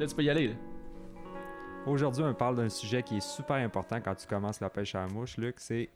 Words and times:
Là, 0.00 0.06
tu 0.06 0.14
peux 0.14 0.22
y 0.24 0.30
aller. 0.30 0.48
là. 0.48 0.54
Aujourd'hui, 1.86 2.24
on 2.24 2.32
parle 2.32 2.56
d'un 2.56 2.70
sujet 2.70 3.02
qui 3.02 3.18
est 3.18 3.20
super 3.20 3.56
important 3.56 4.00
quand 4.00 4.14
tu 4.14 4.26
commences 4.26 4.58
la 4.58 4.70
pêche 4.70 4.94
à 4.94 5.00
la 5.00 5.08
mouche, 5.08 5.36
Luc, 5.36 5.56
c'est 5.58 5.90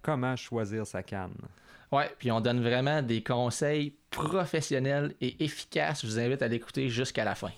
comment 0.00 0.36
choisir 0.36 0.86
sa 0.86 1.02
canne. 1.02 1.34
Ouais, 1.90 2.08
puis 2.20 2.30
on 2.30 2.40
donne 2.40 2.62
vraiment 2.62 3.02
des 3.02 3.20
conseils 3.20 3.96
professionnels 4.10 5.12
et 5.20 5.42
efficaces. 5.44 6.02
Je 6.02 6.06
vous 6.06 6.20
invite 6.20 6.40
à 6.42 6.46
l'écouter 6.46 6.88
jusqu'à 6.88 7.24
la 7.24 7.34
fin. 7.34 7.50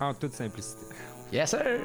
En 0.00 0.14
toute 0.14 0.32
simplicité. 0.32 0.94
Yes, 1.30 1.50
sir! 1.50 1.80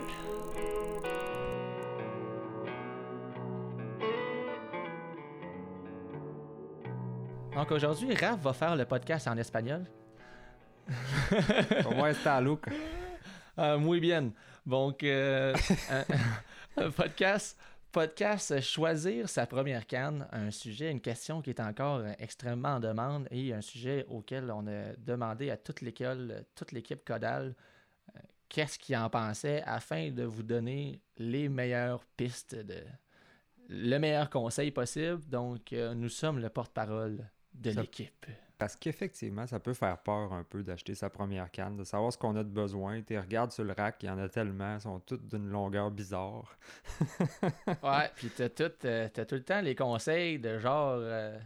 Donc 7.55 7.71
aujourd'hui, 7.71 8.15
Raph 8.15 8.39
va 8.39 8.53
faire 8.53 8.77
le 8.77 8.85
podcast 8.85 9.27
en 9.27 9.35
espagnol. 9.35 9.83
Comment 11.83 12.07
está, 12.07 12.39
Luc? 12.39 12.61
Muy 13.79 13.99
bien. 13.99 14.31
Donc, 14.65 15.03
euh, 15.03 15.55
un, 16.77 16.91
podcast, 16.91 17.57
podcast 17.91 18.61
Choisir 18.61 19.27
sa 19.27 19.47
première 19.47 19.87
canne, 19.87 20.27
un 20.31 20.51
sujet, 20.51 20.91
une 20.91 21.01
question 21.01 21.41
qui 21.41 21.49
est 21.49 21.59
encore 21.59 22.03
extrêmement 22.19 22.75
en 22.75 22.79
demande 22.79 23.27
et 23.31 23.51
un 23.51 23.61
sujet 23.61 24.05
auquel 24.09 24.51
on 24.51 24.67
a 24.67 24.93
demandé 24.97 25.49
à 25.49 25.57
toute 25.57 25.81
l'école, 25.81 26.45
toute 26.53 26.71
l'équipe 26.71 27.03
Codal, 27.03 27.55
euh, 28.15 28.19
qu'est-ce 28.47 28.77
qu'ils 28.77 28.95
en 28.95 29.09
pensaient 29.09 29.63
afin 29.65 30.11
de 30.11 30.23
vous 30.23 30.43
donner 30.43 31.01
les 31.17 31.49
meilleures 31.49 32.05
pistes, 32.15 32.53
de, 32.53 32.83
le 33.69 33.97
meilleur 33.97 34.29
conseil 34.29 34.69
possible. 34.69 35.21
Donc, 35.27 35.73
euh, 35.73 35.95
nous 35.95 36.09
sommes 36.09 36.39
le 36.39 36.49
porte-parole 36.49 37.27
de 37.53 37.71
l'équipe. 37.71 38.25
Parce 38.59 38.75
qu'effectivement, 38.75 39.47
ça 39.47 39.61
peut 39.61 39.73
faire 39.73 39.97
peur 39.99 40.33
un 40.33 40.43
peu 40.43 40.63
d'acheter 40.63 40.93
sa 40.93 41.09
première 41.09 41.49
canne, 41.49 41.77
de 41.77 41.85
savoir 41.85 42.11
ce 42.11 42.17
qu'on 42.17 42.35
a 42.35 42.43
de 42.43 42.49
besoin. 42.49 43.01
Tu 43.01 43.17
regardes 43.17 43.53
sur 43.53 43.63
le 43.63 43.71
rack, 43.71 44.03
il 44.03 44.07
y 44.07 44.09
en 44.09 44.17
a 44.17 44.27
tellement, 44.27 44.75
elles 44.75 44.81
sont 44.81 44.99
toutes 44.99 45.25
d'une 45.27 45.47
longueur 45.49 45.89
bizarre. 45.91 46.57
Ouais, 47.83 48.11
puis 48.17 48.29
t'as 48.35 48.49
tout, 48.49 48.71
euh, 48.83 49.07
t'as 49.13 49.25
tout 49.25 49.35
le 49.35 49.43
temps 49.43 49.61
les 49.61 49.75
conseils 49.75 50.39
de 50.39 50.59
genre 50.59 50.97
euh, 50.99 51.39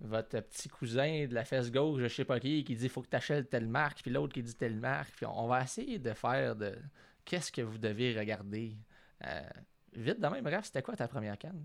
votre 0.00 0.40
petit 0.40 0.68
cousin 0.68 1.26
de 1.28 1.34
la 1.34 1.44
fesse 1.44 1.70
gauche, 1.70 2.02
je 2.02 2.08
sais 2.08 2.24
pas 2.24 2.40
qui, 2.40 2.64
qui 2.64 2.74
dit 2.74 2.88
faut 2.88 3.02
que 3.02 3.08
t'achètes 3.08 3.48
telle 3.48 3.68
marque, 3.68 4.02
puis 4.02 4.10
l'autre 4.10 4.34
qui 4.34 4.42
dit 4.42 4.56
telle 4.56 4.76
marque. 4.76 5.14
Puis 5.14 5.26
on, 5.26 5.46
va 5.46 5.62
essayer 5.62 6.00
de 6.00 6.12
faire 6.12 6.56
de 6.56 6.76
qu'est-ce 7.24 7.52
que 7.52 7.62
vous 7.62 7.78
devez 7.78 8.18
regarder. 8.18 8.76
Euh, 9.24 9.48
vite 9.92 10.18
de 10.18 10.26
même, 10.26 10.42
bref, 10.42 10.64
c'était 10.64 10.82
quoi 10.82 10.96
ta 10.96 11.06
première 11.06 11.38
canne? 11.38 11.64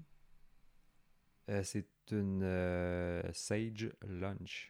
Euh, 1.51 1.63
c'est 1.63 1.87
une 2.11 2.41
euh, 2.43 3.21
Sage 3.33 3.91
Lunch. 4.07 4.69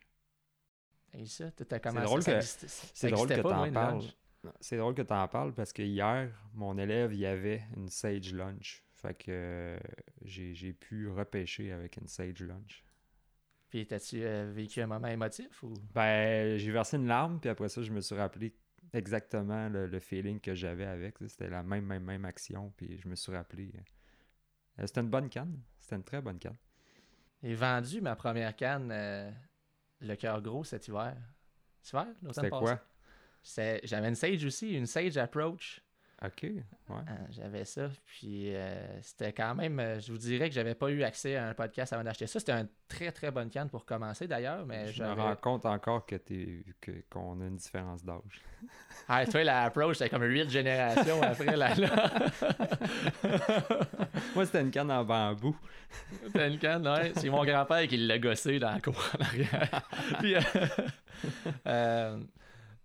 Et 1.14 1.26
ça, 1.26 1.52
commencé 1.52 2.06
drôle 2.06 2.24
ça 2.24 2.32
que- 2.32 2.38
existait- 2.38 2.68
ça 2.68 2.88
C'est 2.94 3.10
drôle 3.12 3.28
que 3.28 3.34
existait 3.34 3.44
pas, 3.44 3.50
tu 3.50 3.56
moi, 3.56 3.64
en 3.64 3.68
une 3.68 3.74
parles. 3.74 4.02
C'est 4.60 4.78
drôle 4.78 4.96
que 4.96 5.02
tu 5.04 5.14
en 5.14 5.28
parles 5.28 5.54
parce 5.54 5.72
que 5.74 5.84
hier, 5.84 6.32
mon 6.54 6.78
élève, 6.78 7.14
il 7.14 7.26
avait 7.26 7.64
une 7.78 7.90
Sage 7.90 8.34
Lunch. 8.34 8.84
Fait 8.96 9.14
que 9.14 9.26
euh, 9.32 9.80
j'ai 10.24 10.54
j'ai 10.54 10.74
pu 10.74 11.10
repêcher 11.10 11.72
avec 11.72 11.98
une 11.98 12.08
Sage 12.08 12.40
Lunch. 12.42 12.84
Puis 13.70 13.86
t'as-tu 13.88 14.24
euh, 14.24 14.52
vécu 14.54 14.82
un 14.82 14.88
moment 14.88 15.08
émotif 15.08 15.64
ou? 15.64 15.74
Ben, 15.94 16.58
j'ai 16.58 16.72
versé 16.72 16.98
une 16.98 17.08
larme, 17.08 17.40
puis 17.40 17.50
après 17.50 17.70
ça, 17.70 17.82
je 17.84 17.92
me 17.92 18.02
suis 18.02 18.16
rappelé 18.16 18.54
exactement 18.94 19.70
le, 19.70 19.88
le 19.88 20.00
feeling 20.00 20.40
que 20.40 20.54
j'avais 20.56 20.86
avec. 20.86 21.16
C'était 21.28 21.50
la 21.50 21.64
même, 21.64 21.86
même, 21.86 22.04
même 22.04 22.26
action, 22.26 22.74
puis 22.76 22.98
je 22.98 23.08
me 23.08 23.16
suis 23.16 23.32
rappelé. 23.32 23.72
euh, 24.80 24.86
C'était 24.88 25.02
une 25.02 25.10
bonne 25.10 25.30
canne. 25.30 25.62
C'était 25.80 25.96
une 25.98 26.04
très 26.04 26.22
bonne 26.22 26.40
canne. 26.40 26.58
J'ai 27.44 27.56
vendu 27.56 28.02
ma 28.02 28.16
première 28.16 28.56
canne, 28.56 28.90
euh, 28.92 29.32
le 30.00 30.16
cœur 30.16 30.42
gros 30.42 30.64
cet 30.64 30.88
hiver. 30.88 31.16
Cet 31.82 31.94
hiver? 31.94 32.08
l'automne 32.22 32.34
C'était 32.34 32.50
passé? 32.50 32.64
quoi? 32.66 32.80
C'est- 33.42 33.82
J'avais 33.84 34.10
une 34.10 34.16
Sage 34.16 34.46
aussi, 34.46 34.74
une 34.74 34.86
Sage 34.86 35.18
Approach. 35.18 35.82
Ok, 36.24 36.44
ouais. 36.44 36.64
Euh, 36.90 36.96
J'avais 37.32 37.66
ça. 37.66 37.90
Puis 38.06 38.56
euh, 38.56 39.02
c'était 39.02 39.34
quand 39.34 39.56
même. 39.56 39.80
euh, 39.80 40.00
je 40.00 40.12
vous 40.12 40.20
dirais 40.20 40.50
que 40.50 40.54
j'avais 40.56 40.76
pas 40.76 40.90
eu 40.92 41.02
accès 41.02 41.36
à 41.36 41.48
un 41.50 41.54
podcast 41.56 41.94
avant 41.94 42.04
d'acheter 42.04 42.28
ça. 42.28 42.40
C'était 42.40 42.52
une 42.52 42.68
très 42.88 43.12
très 43.12 43.32
bonne 43.32 43.50
canne 43.50 43.70
pour 43.70 43.86
commencer 43.86 44.28
d'ailleurs. 44.28 44.64
Mais 44.68 44.92
je 44.92 45.02
me 45.04 45.14
rends 45.14 45.36
compte 45.36 45.66
encore 45.66 46.06
que 46.06 46.18
que- 46.80 47.04
qu'on 47.10 47.42
a 47.42 47.46
une 47.46 47.56
différence 47.56 48.04
d'âge. 48.04 48.42
Ah, 49.08 49.26
toi, 49.26 49.44
la 49.44 49.64
Approach, 49.64 49.98
c'était 49.98 50.10
comme 50.12 50.24
8 50.24 50.48
générations 50.50 51.22
après 51.24 51.58
la. 51.58 51.74
Moi, 54.36 54.46
c'était 54.46 54.62
une 54.62 54.72
canne 54.72 54.92
en 54.92 55.04
bambou. 55.04 55.56
T'as 56.34 56.48
une 56.48 56.60
canne, 56.60 56.88
ouais. 56.88 57.12
C'est 57.16 57.30
mon 57.30 57.44
grand-père 57.44 57.88
qui 57.88 57.98
l'a 57.98 58.20
gossé 58.20 58.60
dans 58.60 58.72
la 58.72 58.80
cour 58.80 58.96
en 59.18 59.22
arrière. 59.24 59.82
Puis, 60.20 60.36
euh, 60.36 60.40
euh, 61.68 62.20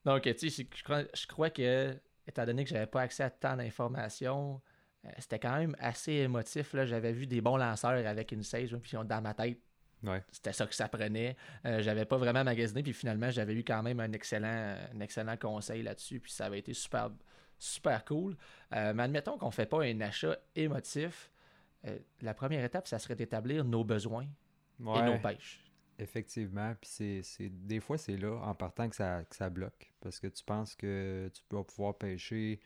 donc, 0.04 0.22
tu 0.22 0.50
sais, 0.50 0.66
je 1.14 1.26
crois 1.26 1.50
que, 1.50 1.96
étant 2.26 2.44
donné 2.44 2.64
que 2.64 2.70
j'avais 2.70 2.86
pas 2.86 3.02
accès 3.02 3.22
à 3.22 3.30
tant 3.30 3.56
d'informations, 3.56 4.60
euh, 5.04 5.10
c'était 5.18 5.38
quand 5.38 5.56
même 5.56 5.76
assez 5.78 6.12
émotif. 6.12 6.72
là. 6.74 6.84
J'avais 6.86 7.12
vu 7.12 7.26
des 7.26 7.40
bons 7.40 7.56
lanceurs 7.56 8.06
avec 8.06 8.32
une 8.32 8.42
Sage, 8.42 8.74
puis 8.76 8.92
dans 9.04 9.20
ma 9.22 9.34
tête, 9.34 9.58
Ouais. 10.02 10.22
c'était 10.30 10.52
ça 10.52 10.66
que 10.66 10.74
ça 10.74 10.88
prenait. 10.88 11.36
Euh, 11.64 11.80
j'avais 11.82 12.04
pas 12.04 12.16
vraiment 12.18 12.44
magasiné, 12.44 12.82
puis 12.82 12.92
finalement, 12.92 13.30
j'avais 13.30 13.54
eu 13.54 13.64
quand 13.64 13.82
même 13.82 13.98
un 14.00 14.12
excellent, 14.12 14.76
un 14.94 15.00
excellent 15.00 15.36
conseil 15.36 15.82
là-dessus, 15.82 16.20
puis 16.20 16.30
ça 16.30 16.46
avait 16.46 16.58
été 16.58 16.74
super, 16.74 17.10
super 17.58 18.04
cool. 18.04 18.36
Euh, 18.74 18.92
mais 18.94 19.04
admettons 19.04 19.38
qu'on 19.38 19.50
fait 19.50 19.66
pas 19.66 19.82
un 19.84 20.00
achat 20.02 20.36
émotif. 20.54 21.30
euh, 21.86 21.98
la 22.20 22.34
première 22.34 22.64
étape, 22.64 22.86
ça 22.88 22.98
serait 22.98 23.14
d'établir 23.14 23.64
nos 23.64 23.84
besoins 23.84 24.26
et 24.80 25.02
nos 25.02 25.18
pêches. 25.18 25.62
Effectivement, 25.98 26.74
puis 26.80 27.22
c'est, 27.22 27.48
des 27.48 27.80
fois 27.80 27.96
c'est 27.96 28.16
là 28.16 28.36
en 28.42 28.54
partant 28.54 28.88
que 28.88 28.96
ça, 28.96 29.24
que 29.24 29.34
ça 29.34 29.48
bloque 29.48 29.90
parce 30.00 30.20
que 30.20 30.26
tu 30.26 30.44
penses 30.44 30.74
que 30.74 31.30
tu 31.32 31.42
peux 31.48 31.62
pouvoir 31.64 31.96
pêcher 31.96 32.60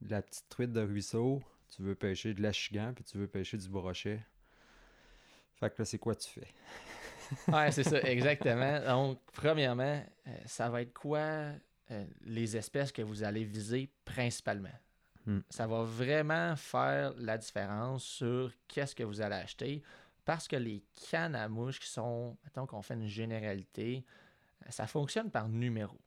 de 0.00 0.10
la 0.10 0.22
petite 0.22 0.48
truite 0.48 0.72
de 0.72 0.82
ruisseau, 0.82 1.42
tu 1.74 1.82
veux 1.82 1.94
pêcher 1.94 2.34
de 2.34 2.42
l'achigan, 2.42 2.92
puis 2.94 3.04
tu 3.04 3.18
veux 3.18 3.26
pêcher 3.26 3.56
du 3.56 3.68
brochet. 3.68 4.20
Fait 5.54 5.70
que 5.70 5.82
là, 5.82 5.84
c'est 5.84 5.98
quoi 5.98 6.14
tu 6.14 6.28
fais? 6.28 6.48
Ouais, 7.48 7.72
c'est 7.72 7.82
ça, 7.82 8.00
exactement. 8.02 8.78
Donc, 8.86 9.18
premièrement, 9.32 10.00
euh, 10.28 10.30
ça 10.44 10.68
va 10.68 10.82
être 10.82 10.92
quoi 10.92 11.18
euh, 11.90 12.04
les 12.24 12.56
espèces 12.56 12.92
que 12.92 13.02
vous 13.02 13.24
allez 13.24 13.42
viser 13.42 13.90
principalement? 14.04 14.68
Hmm. 15.26 15.40
Ça 15.50 15.66
va 15.66 15.82
vraiment 15.82 16.54
faire 16.54 17.14
la 17.16 17.36
différence 17.36 18.04
sur 18.04 18.52
qu'est-ce 18.68 18.94
que 18.94 19.02
vous 19.02 19.20
allez 19.20 19.34
acheter 19.34 19.82
parce 20.26 20.46
que 20.48 20.56
les 20.56 20.84
cannes 21.10 21.34
à 21.34 21.48
mouches 21.48 21.80
qui 21.80 21.88
sont, 21.88 22.36
mettons 22.44 22.66
qu'on 22.66 22.82
fait 22.82 22.94
une 22.94 23.06
généralité, 23.06 24.04
euh, 24.66 24.70
ça 24.70 24.86
fonctionne 24.86 25.30
par 25.30 25.48
numéro. 25.48 25.98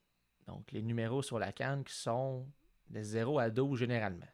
Donc, 0.46 0.72
les 0.72 0.84
numéros 0.84 1.24
sur 1.24 1.40
la 1.40 1.52
canne 1.52 1.84
qui 1.84 1.94
sont 1.96 2.46
de 2.90 3.02
0 3.02 3.40
à 3.40 3.50
12 3.50 3.80
généralement. 3.80 4.28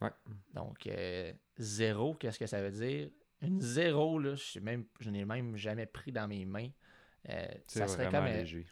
Ouais. 0.00 0.10
Donc, 0.52 0.86
euh, 0.86 1.32
0, 1.58 2.14
qu'est-ce 2.14 2.38
que 2.38 2.46
ça 2.46 2.60
veut 2.60 2.70
dire? 2.70 3.08
Une 3.40 3.60
0, 3.60 4.18
là, 4.18 4.34
je 4.34 4.42
sais 4.44 4.60
même, 4.60 4.84
je 5.00 5.10
n'ai 5.10 5.24
même 5.24 5.56
jamais 5.56 5.86
pris 5.86 6.12
dans 6.12 6.28
mes 6.28 6.44
mains. 6.44 6.68
Euh, 7.28 7.46
C'est 7.66 7.78
ça 7.80 7.88
serait 7.88 8.10
comme 8.10 8.26
léger. 8.26 8.66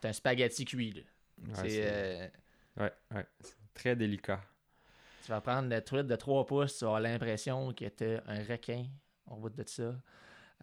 c'est 0.00 0.08
un 0.08 0.12
spaghetti 0.12 0.64
cuit. 0.64 0.92
là. 0.92 1.02
Ouais, 1.62 1.68
c'est, 1.68 1.82
euh, 1.92 2.28
ouais, 2.78 3.26
très 3.74 3.96
délicat. 3.96 4.40
tu 5.24 5.30
vas 5.30 5.40
prendre 5.40 5.68
le 5.68 5.80
truite 5.82 6.06
de 6.06 6.16
3 6.16 6.46
pouces, 6.46 6.78
tu 6.78 6.84
vas 6.84 6.96
avoir 6.96 7.00
l'impression 7.00 7.72
que 7.74 7.86
tu 7.86 8.04
un 8.26 8.42
requin 8.44 8.86
au 9.26 9.36
bout 9.36 9.50
de 9.50 9.64
ça. 9.66 9.94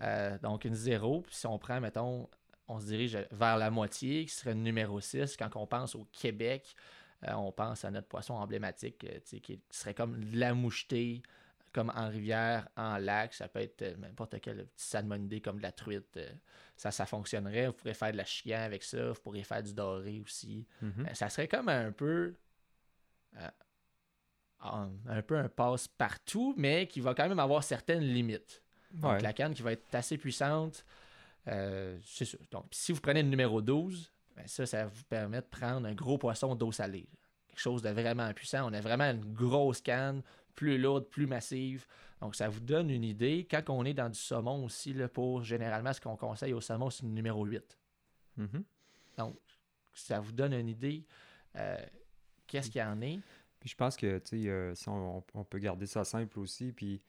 Euh, 0.01 0.37
donc, 0.39 0.65
une 0.65 0.75
0. 0.75 1.21
Puis 1.21 1.35
si 1.35 1.47
on 1.47 1.57
prend, 1.59 1.79
mettons, 1.79 2.29
on 2.67 2.79
se 2.79 2.85
dirige 2.85 3.17
vers 3.31 3.57
la 3.57 3.69
moitié, 3.69 4.25
qui 4.25 4.33
serait 4.33 4.53
le 4.53 4.61
numéro 4.61 4.99
6. 4.99 5.35
Quand 5.37 5.55
on 5.55 5.67
pense 5.67 5.95
au 5.95 6.05
Québec, 6.11 6.75
euh, 7.27 7.33
on 7.33 7.51
pense 7.51 7.85
à 7.85 7.91
notre 7.91 8.07
poisson 8.07 8.33
emblématique, 8.33 9.03
euh, 9.03 9.19
qui 9.39 9.61
serait 9.69 9.93
comme 9.93 10.23
de 10.23 10.37
la 10.37 10.53
mouchetée, 10.53 11.21
comme 11.73 11.91
en 11.95 12.09
rivière, 12.09 12.67
en 12.75 12.97
lac. 12.97 13.33
Ça 13.33 13.47
peut 13.47 13.59
être 13.59 13.97
n'importe 13.99 14.39
quelle 14.41 14.65
petite 14.65 14.79
salmonidée 14.79 15.41
comme 15.41 15.57
de 15.57 15.63
la 15.63 15.71
truite. 15.71 16.19
ça, 16.75 16.91
ça 16.91 17.05
fonctionnerait. 17.05 17.67
Vous 17.67 17.73
pourrez 17.73 17.93
faire 17.93 18.11
de 18.11 18.17
la 18.17 18.25
chigan 18.25 18.59
avec 18.61 18.83
ça. 18.83 19.11
Vous 19.11 19.21
pourriez 19.21 19.43
faire 19.43 19.63
du 19.63 19.73
doré 19.73 20.21
aussi. 20.21 20.65
Mhm. 20.81 21.05
Euh, 21.07 21.13
Ça 21.13 21.29
serait 21.29 21.47
comme 21.47 21.69
un 21.69 21.91
peu. 21.91 22.35
Un, 24.63 24.89
un 25.07 25.21
peu 25.21 25.37
un 25.37 25.49
passe-partout, 25.49 26.53
mais 26.57 26.87
qui 26.87 27.01
va 27.01 27.13
quand 27.13 27.27
même 27.27 27.39
avoir 27.39 27.63
certaines 27.63 28.03
limites. 28.03 28.61
Donc, 28.91 29.13
Ouais. 29.13 29.21
la 29.21 29.33
canne 29.33 29.53
qui 29.53 29.61
va 29.61 29.71
être 29.71 29.93
assez 29.95 30.17
puissante, 30.17 30.85
euh, 31.47 31.97
c'est 32.05 32.25
ça. 32.25 32.37
Donc, 32.51 32.65
si 32.71 32.91
vous 32.91 33.01
prenez 33.01 33.23
le 33.23 33.29
numéro 33.29 33.61
12, 33.61 34.11
ben 34.35 34.47
ça, 34.47 34.65
ça 34.65 34.85
vous 34.85 35.03
permet 35.05 35.41
de 35.41 35.45
prendre 35.47 35.87
un 35.87 35.93
gros 35.93 36.17
poisson 36.17 36.55
d'eau 36.55 36.71
salée. 36.71 37.07
Quelque 37.47 37.59
chose 37.59 37.81
de 37.81 37.89
vraiment 37.89 38.31
puissant. 38.33 38.69
On 38.69 38.73
a 38.73 38.81
vraiment 38.81 39.05
une 39.09 39.33
grosse 39.33 39.81
canne, 39.81 40.21
plus 40.55 40.77
lourde, 40.77 41.05
plus 41.09 41.27
massive. 41.27 41.85
Donc, 42.21 42.35
ça 42.35 42.47
vous 42.49 42.59
donne 42.59 42.89
une 42.89 43.03
idée. 43.03 43.47
Quand 43.49 43.63
on 43.69 43.83
est 43.85 43.93
dans 43.93 44.09
du 44.09 44.19
saumon 44.19 44.65
aussi, 44.65 44.93
là, 44.93 45.07
pour 45.07 45.43
généralement, 45.43 45.91
ce 45.93 45.99
qu'on 46.01 46.15
conseille 46.15 46.53
au 46.53 46.61
saumon, 46.61 46.89
c'est 46.89 47.03
le 47.03 47.09
numéro 47.09 47.43
8. 47.45 47.77
Mhm. 48.37 48.63
Donc, 49.17 49.37
ça 49.93 50.19
vous 50.19 50.31
donne 50.31 50.53
une 50.53 50.69
idée. 50.69 51.03
euh, 51.55 51.77
Qu'est-ce 52.47 52.69
qu'il 52.69 52.81
y 52.81 52.83
en 52.83 52.99
est? 53.01 53.19
Puis 53.61 53.69
je 53.69 53.75
pense 53.75 53.95
que, 53.95 54.17
tu 54.17 54.43
sais, 54.43 54.49
euh, 54.49 54.73
si 54.73 54.89
on, 54.89 55.23
peut 55.47 55.59
garder 55.59 55.85
ça 55.85 56.03
simple 56.03 56.39
aussi, 56.39 56.73
puis 56.73 56.99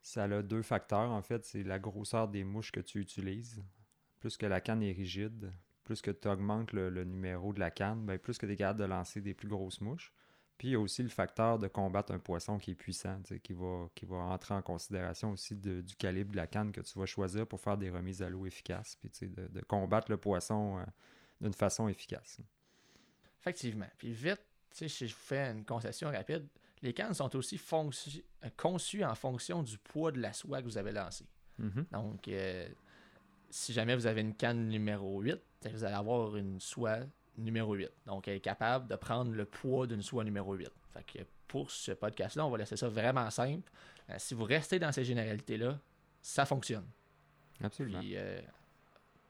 ça 0.00 0.24
a 0.24 0.42
deux 0.42 0.62
facteurs, 0.62 1.10
en 1.10 1.20
fait. 1.20 1.44
C'est 1.44 1.62
la 1.62 1.78
grosseur 1.78 2.26
des 2.26 2.42
mouches 2.42 2.72
que 2.72 2.80
tu 2.80 3.00
utilises. 3.00 3.62
Plus 4.18 4.38
que 4.38 4.46
la 4.46 4.62
canne 4.62 4.82
est 4.82 4.92
rigide, 4.92 5.52
plus 5.84 6.00
que 6.00 6.10
tu 6.10 6.26
augmentes 6.26 6.72
le, 6.72 7.04
numéro 7.04 7.52
de 7.52 7.60
la 7.60 7.70
canne, 7.70 8.06
ben, 8.06 8.18
plus 8.18 8.38
que 8.38 8.46
tu 8.46 8.52
es 8.52 8.56
capable 8.56 8.80
de 8.80 8.86
lancer 8.86 9.20
des 9.20 9.34
plus 9.34 9.48
grosses 9.48 9.82
mouches. 9.82 10.12
Puis 10.56 10.68
il 10.68 10.70
y 10.72 10.74
a 10.74 10.80
aussi 10.80 11.02
le 11.02 11.10
facteur 11.10 11.58
de 11.58 11.68
combattre 11.68 12.12
un 12.12 12.18
poisson 12.18 12.58
qui 12.58 12.70
est 12.70 12.74
puissant, 12.74 13.20
qui 13.42 13.52
va, 13.52 13.88
qui 13.94 14.06
va 14.06 14.16
entrer 14.16 14.54
en 14.54 14.62
considération 14.62 15.32
aussi 15.32 15.54
du 15.54 15.96
calibre 15.98 16.32
de 16.32 16.36
la 16.36 16.46
canne 16.46 16.72
que 16.72 16.80
tu 16.80 16.98
vas 16.98 17.06
choisir 17.06 17.46
pour 17.46 17.60
faire 17.60 17.76
des 17.76 17.90
remises 17.90 18.22
à 18.22 18.30
l'eau 18.30 18.46
efficaces, 18.46 18.96
puis 18.96 19.10
de, 19.28 19.48
de 19.48 19.60
combattre 19.62 20.10
le 20.10 20.16
poisson 20.16 20.78
euh, 20.78 20.84
d'une 21.40 21.54
façon 21.54 21.88
efficace. 21.88 22.40
Effectivement. 23.40 23.88
Puis 23.96 24.12
vite, 24.12 24.42
tu 24.70 24.78
sais, 24.78 24.88
si 24.88 25.08
je 25.08 25.14
vous 25.14 25.20
fais 25.20 25.50
une 25.50 25.64
concession 25.64 26.10
rapide, 26.10 26.46
les 26.82 26.92
cannes 26.94 27.14
sont 27.14 27.34
aussi 27.36 27.60
conçues 28.56 29.04
en 29.04 29.14
fonction 29.14 29.62
du 29.62 29.76
poids 29.78 30.12
de 30.12 30.20
la 30.20 30.32
soie 30.32 30.60
que 30.60 30.64
vous 30.66 30.78
avez 30.78 30.92
lancée. 30.92 31.26
Mhm. 31.58 31.86
Donc, 31.92 32.28
euh, 32.28 32.68
si 33.50 33.72
jamais 33.72 33.94
vous 33.94 34.06
avez 34.06 34.20
une 34.22 34.34
canne 34.34 34.68
numéro 34.68 35.20
8, 35.20 35.38
ben, 35.62 35.72
vous 35.72 35.84
allez 35.84 35.94
avoir 35.94 36.36
une 36.36 36.58
soie 36.60 37.00
numéro 37.36 37.74
8. 37.74 37.90
Donc, 38.06 38.28
elle 38.28 38.36
est 38.36 38.40
capable 38.40 38.88
de 38.88 38.96
prendre 38.96 39.32
le 39.32 39.44
poids 39.44 39.86
d'une 39.86 40.02
soie 40.02 40.24
numéro 40.24 40.54
8. 40.54 40.70
Fait 40.94 41.04
que 41.04 41.18
pour 41.46 41.70
ce 41.70 41.92
podcast-là, 41.92 42.46
on 42.46 42.50
va 42.50 42.58
laisser 42.58 42.76
ça 42.76 42.88
vraiment 42.88 43.28
simple. 43.30 43.70
Euh, 44.08 44.14
si 44.18 44.34
vous 44.34 44.44
restez 44.44 44.78
dans 44.78 44.92
ces 44.92 45.04
généralités-là, 45.04 45.78
ça 46.22 46.46
fonctionne. 46.46 46.86
Absolument. 47.62 47.98
Puis, 48.00 48.16
euh, 48.16 48.40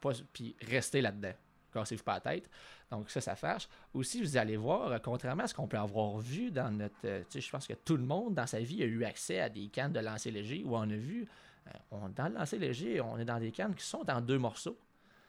pas- 0.01 0.13
puis 0.33 0.55
restez 0.63 1.01
là-dedans. 1.01 1.33
Cassez-vous 1.73 2.03
pas 2.03 2.15
la 2.15 2.21
tête. 2.21 2.51
Donc, 2.91 3.11
ça, 3.11 3.21
ça 3.21 3.37
fâche. 3.37 3.69
Aussi, 3.95 4.21
vous 4.23 4.37
allez 4.37 4.57
voir, 4.57 4.91
euh, 4.93 4.99
contrairement 4.99 5.45
à 5.45 5.47
ce 5.47 5.55
qu'on 5.55 5.69
peut 5.69 5.79
avoir 5.79 6.19
vu 6.19 6.51
dans 6.51 6.71
notre. 6.71 6.95
euh, 7.05 7.21
tu 7.25 7.33
sais, 7.33 7.41
je 7.41 7.51
pense 7.51 7.67
que 7.67 7.75
tout 7.75 7.97
le 7.97 8.05
monde 8.05 8.35
dans 8.35 8.47
sa 8.47 8.61
vie 8.61 8.83
a 8.83 8.87
eu 8.87 9.05
accès 9.05 9.41
à 9.41 9.49
des 9.49 9.69
cannes 9.69 9.93
de 9.93 10.01
lancer 10.01 10.31
léger 10.31 10.63
où 10.65 10.77
on 10.77 10.83
a 10.83 10.97
vu. 10.97 11.27
euh, 11.67 11.71
on, 11.91 12.09
dans 12.09 12.29
le 12.29 12.35
lancer 12.35 12.59
léger, 12.59 13.01
on 13.01 13.19
est 13.19 13.25
dans 13.25 13.39
des 13.39 13.53
cannes 13.53 13.75
qui 13.75 13.85
sont 13.85 14.09
en 14.11 14.21
deux 14.21 14.39
morceaux. 14.39 14.79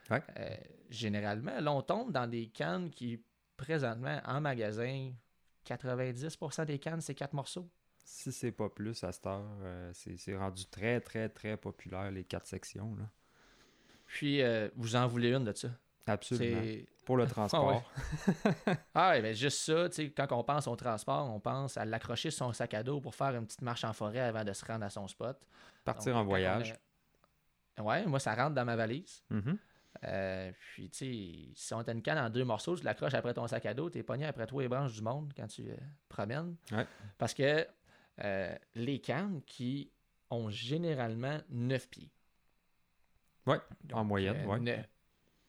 Ouais. 0.10 0.22
Euh, 0.38 0.56
généralement, 0.90 1.60
là, 1.60 1.72
on 1.72 1.82
tombe 1.82 2.12
dans 2.12 2.28
des 2.28 2.48
cannes 2.48 2.90
qui, 2.90 3.22
présentement, 3.56 4.20
en 4.26 4.42
magasin, 4.42 5.12
90% 5.66 6.66
des 6.66 6.80
cannes, 6.80 7.02
c'est 7.02 7.16
quatre 7.16 7.34
morceaux. 7.34 7.70
Si 8.04 8.32
c'est 8.32 8.52
pas 8.52 8.68
plus 8.68 9.04
à 9.04 9.12
cette 9.12 9.26
heure, 9.28 9.46
euh, 9.62 9.92
c'est 9.94 10.18
c'est 10.18 10.36
rendu 10.36 10.66
très, 10.66 11.00
très, 11.00 11.30
très 11.30 11.56
populaire, 11.56 12.10
les 12.12 12.24
quatre 12.24 12.48
sections. 12.48 12.96
Là. 12.96 13.06
Puis, 14.08 14.42
euh, 14.42 14.70
vous 14.76 14.96
en 14.96 15.08
voulez 15.08 15.32
une 15.34 15.46
de 15.46 15.54
ça? 15.54 15.70
Absolument. 16.08 16.62
Pour 17.06 17.18
le 17.18 17.28
transport. 17.28 17.84
Ah, 18.96 19.12
ouais, 19.12 19.22
ben 19.22 19.34
juste 19.36 19.60
ça, 19.60 19.90
tu 19.90 19.96
sais, 19.96 20.10
quand 20.12 20.32
on 20.32 20.44
pense 20.44 20.68
au 20.68 20.76
transport, 20.76 21.30
on 21.34 21.40
pense 21.40 21.78
à 21.78 21.86
l'accrocher 21.86 22.30
sur 22.32 22.46
son 22.46 22.54
sac 22.54 22.74
à 22.74 22.84
dos 22.84 23.00
pour 23.02 23.16
faire 23.16 23.36
une 23.36 23.46
petite 23.46 23.62
marche 23.62 23.84
en 23.84 23.94
forêt 23.94 24.20
avant 24.20 24.44
de 24.44 24.54
se 24.54 24.64
rendre 24.66 24.86
à 24.86 24.90
son 24.90 25.08
spot. 25.08 25.38
Partir 25.84 26.14
Donc, 26.14 26.22
en 26.22 26.26
voyage. 26.26 26.74
a- 27.78 27.84
Ouais, 27.84 28.06
moi, 28.06 28.20
ça 28.20 28.36
rentre 28.36 28.54
dans 28.54 28.66
ma 28.66 28.76
valise. 28.76 29.24
Mhm. 29.30 29.58
Euh, 30.06 30.52
puis, 30.74 30.90
tu 30.90 30.98
sais, 30.98 31.52
si 31.56 31.74
on 31.74 31.84
t'a 31.84 31.92
une 31.92 32.02
canne 32.02 32.18
en 32.18 32.30
deux 32.30 32.46
morceaux, 32.46 32.78
tu 32.78 32.84
l'accroches 32.84 33.14
après 33.14 33.34
ton 33.34 33.48
sac 33.48 33.66
à 33.66 33.74
dos, 33.74 33.90
t'es 33.90 34.04
pogné 34.04 34.26
après 34.26 34.46
toi 34.48 34.62
les 34.62 34.68
branches 34.70 34.94
du 34.94 35.02
monde 35.02 35.34
quand 35.36 35.48
tu 35.48 35.70
euh, 35.70 35.76
promènes. 36.08 36.56
Ouais. 36.72 36.86
Parce 37.18 37.34
que 37.34 37.66
euh, 38.24 38.56
les 38.76 39.00
cannes 39.00 39.42
qui 39.46 39.92
ont 40.30 40.50
généralement 40.50 41.40
9 41.50 41.90
pieds. 41.90 42.12
Ouais, 43.48 43.60
Donc, 43.86 43.98
en 44.00 44.04
moyenne, 44.06 44.46
ouais. 44.46 44.86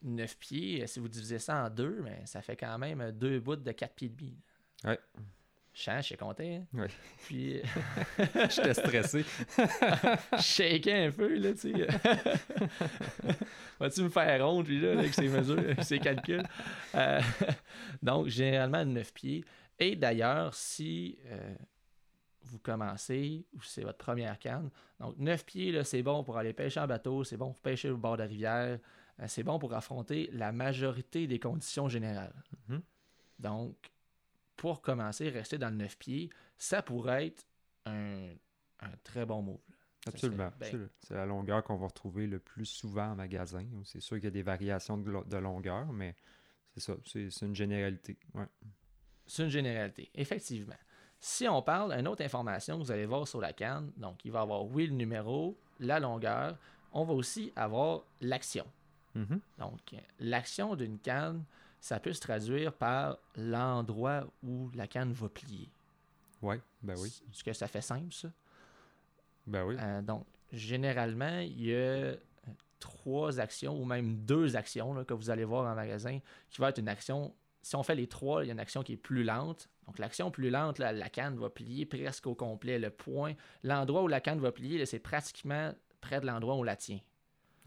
9, 0.03 0.37
pieds, 0.39 0.87
si 0.87 1.01
vous 1.01 1.09
divisez 1.09 1.39
ça 1.39 1.65
en 1.65 1.71
deux, 1.71 2.01
mais 2.03 2.23
ça 2.27 2.43
fait 2.43 2.57
quand 2.57 2.79
même 2.79 3.13
deux 3.13 3.41
bouts 3.41 3.57
de 3.57 3.73
4 3.73 3.95
pieds 3.95 4.09
de 4.09 4.17
demi. 4.17 4.37
Ouais. 4.85 4.99
Je 5.75 6.03
suis 6.03 6.17
content. 6.17 6.45
hein? 6.45 6.65
Ouais. 6.75 6.89
Puis, 7.25 7.63
J'étais 8.51 8.75
stressé. 8.75 9.25
je 10.37 10.43
shakeais 10.43 11.07
un 11.07 11.11
peu, 11.11 11.35
là, 11.39 11.55
tu 11.55 11.73
sais. 11.73 11.87
Vas-tu 13.81 14.03
me 14.03 14.09
faire 14.11 14.47
honte, 14.47 14.69
lui, 14.69 14.81
là, 14.81 14.93
avec 14.93 15.15
ses 15.15 15.29
mesures, 15.29 15.83
ses 15.83 15.99
calculs? 15.99 16.43
Euh, 16.95 17.21
donc, 18.03 18.29
généralement, 18.29 18.85
9 18.85 19.15
pieds. 19.15 19.45
Et 19.79 19.97
d'ailleurs, 19.97 20.55
si 20.55 21.19
euh, 21.27 21.55
vous 22.43 22.59
commencez, 22.59 23.47
ou 23.55 23.63
c'est 23.63 23.83
votre 23.83 23.99
première 23.99 24.39
canne, 24.39 24.71
donc 25.01 25.17
9 25.17 25.45
pieds, 25.47 25.73
là, 25.73 25.85
c'est 25.85 26.03
bon 26.03 26.23
pour 26.23 26.37
aller 26.37 26.53
pêcher 26.53 26.81
en 26.81 26.87
bateau, 26.87 27.25
c'est 27.25 27.39
bon 27.39 27.51
pour 27.53 27.63
pêcher 27.63 27.89
au 27.89 27.97
bord 27.97 28.17
de 28.17 28.23
la 28.23 28.29
rivière, 28.29 28.67
euh, 28.69 28.79
c'est 29.27 29.43
bon 29.43 29.59
pour 29.59 29.73
affronter 29.75 30.29
la 30.33 30.53
majorité 30.53 31.27
des 31.27 31.39
conditions 31.39 31.89
générales. 31.89 32.35
Mhm. 32.69 32.83
Donc, 33.39 33.77
pour 34.57 34.81
commencer, 34.83 35.29
rester 35.29 35.59
dans 35.59 35.71
le 35.71 35.77
9 35.77 35.99
pieds, 35.99 36.31
ça 36.59 36.83
pourrait 36.83 37.27
être 37.29 37.45
un, 37.87 38.29
un 38.81 38.91
très 39.03 39.27
bon 39.27 39.43
move. 39.43 39.59
Absolument. 40.07 40.51
ben, 40.59 40.89
C'est 41.01 41.15
la 41.15 41.27
longueur 41.27 41.63
qu'on 41.63 41.77
va 41.77 41.87
retrouver 41.87 42.27
le 42.27 42.39
plus 42.41 42.67
souvent 42.67 43.11
en 43.13 43.15
magasin. 43.15 43.65
C'est 43.85 44.01
sûr 44.01 44.17
qu'il 44.17 44.25
y 44.25 44.29
a 44.29 44.31
des 44.33 44.43
variations 44.43 44.99
de, 44.99 45.11
lo- 45.11 45.25
de 45.25 45.37
longueur, 45.37 45.93
mais 45.93 46.17
c'est 46.75 46.81
ça. 46.81 46.95
C'est 47.05 47.31
c'est 47.31 47.47
une 47.47 47.55
généralité. 47.55 48.19
Ouais. 48.35 48.47
C'est 49.27 49.45
une 49.45 49.49
généralité, 49.49 50.11
effectivement. 50.15 50.75
Si 51.21 51.47
on 51.47 51.63
parle 51.63 51.97
d'une 51.97 52.09
autre 52.09 52.25
information 52.25 52.79
que 52.79 52.85
vous 52.85 52.91
allez 52.91 53.07
voir 53.07 53.29
sur 53.29 53.41
la 53.41 53.53
canne, 53.53 53.93
donc 53.97 54.25
il 54.25 54.33
va 54.33 54.41
y 54.41 54.43
avoir, 54.43 54.65
oui, 54.67 54.89
le 54.89 54.95
numéro, 54.95 55.57
la 55.79 56.01
longueur, 56.01 56.59
on 56.93 57.05
va 57.05 57.13
aussi 57.15 57.53
avoir 57.55 58.03
l'action. 58.21 58.67
Mhm. 59.15 59.41
Donc, 59.59 59.81
l'action 60.19 60.75
d'une 60.77 60.99
canne, 60.99 61.45
ça 61.81 62.01
peut 62.01 62.13
se 62.13 62.21
traduire 62.21 62.73
par 62.73 63.19
l'endroit 63.37 64.27
où 64.43 64.71
la 64.75 64.87
canne 64.87 65.13
va 65.13 65.29
plier. 65.29 65.71
Ouais, 66.41 66.61
ben 66.83 66.97
oui. 66.99 67.23
Est-ce 67.31 67.45
que 67.45 67.53
ça 67.53 67.69
fait 67.69 67.81
simple, 67.81 68.13
ça? 68.13 68.29
Ben 69.47 69.65
oui. 69.65 69.77
Euh, 69.79 70.03
donc, 70.03 70.27
généralement, 70.53 71.39
il 71.41 71.65
y 71.65 71.75
a 71.75 72.15
trois 72.79 73.39
actions 73.39 73.81
ou 73.81 73.85
même 73.85 74.17
deux 74.25 74.57
actions 74.57 74.93
là, 74.93 75.05
que 75.05 75.15
vous 75.15 75.31
allez 75.31 75.45
voir 75.45 75.71
en 75.71 75.75
magasin 75.75 76.19
qui 76.51 76.61
va 76.61 76.71
être 76.71 76.79
une 76.79 76.89
action. 76.89 77.35
Si 77.63 77.77
on 77.77 77.83
fait 77.85 77.95
les 77.95 78.09
trois, 78.09 78.45
il 78.45 78.49
y 78.49 78.51
a 78.51 78.53
une 78.53 78.61
action 78.61 78.83
qui 78.83 78.95
est 78.95 78.97
plus 78.97 79.23
lente. 79.23 79.69
Donc, 79.87 79.99
l'action 79.99 80.31
plus 80.31 80.51
lente, 80.51 80.79
là, 80.79 80.93
la 80.93 81.09
canne 81.09 81.37
va 81.37 81.49
plier 81.49 81.87
presque 81.87 82.27
au 82.27 82.35
complet. 82.35 82.79
Le 82.79 82.91
point, 82.91 83.35
l'endroit 83.63 84.03
où 84.03 84.09
la 84.09 84.21
canne 84.21 84.41
va 84.41 84.51
plier, 84.51 84.85
c'est 84.87 84.99
pratiquement 84.99 85.73
près 86.01 86.21
de 86.21 86.27
l'endroit 86.27 86.55
où 86.55 86.59
on 86.59 86.65
la 86.65 86.77
tient. 86.77 87.01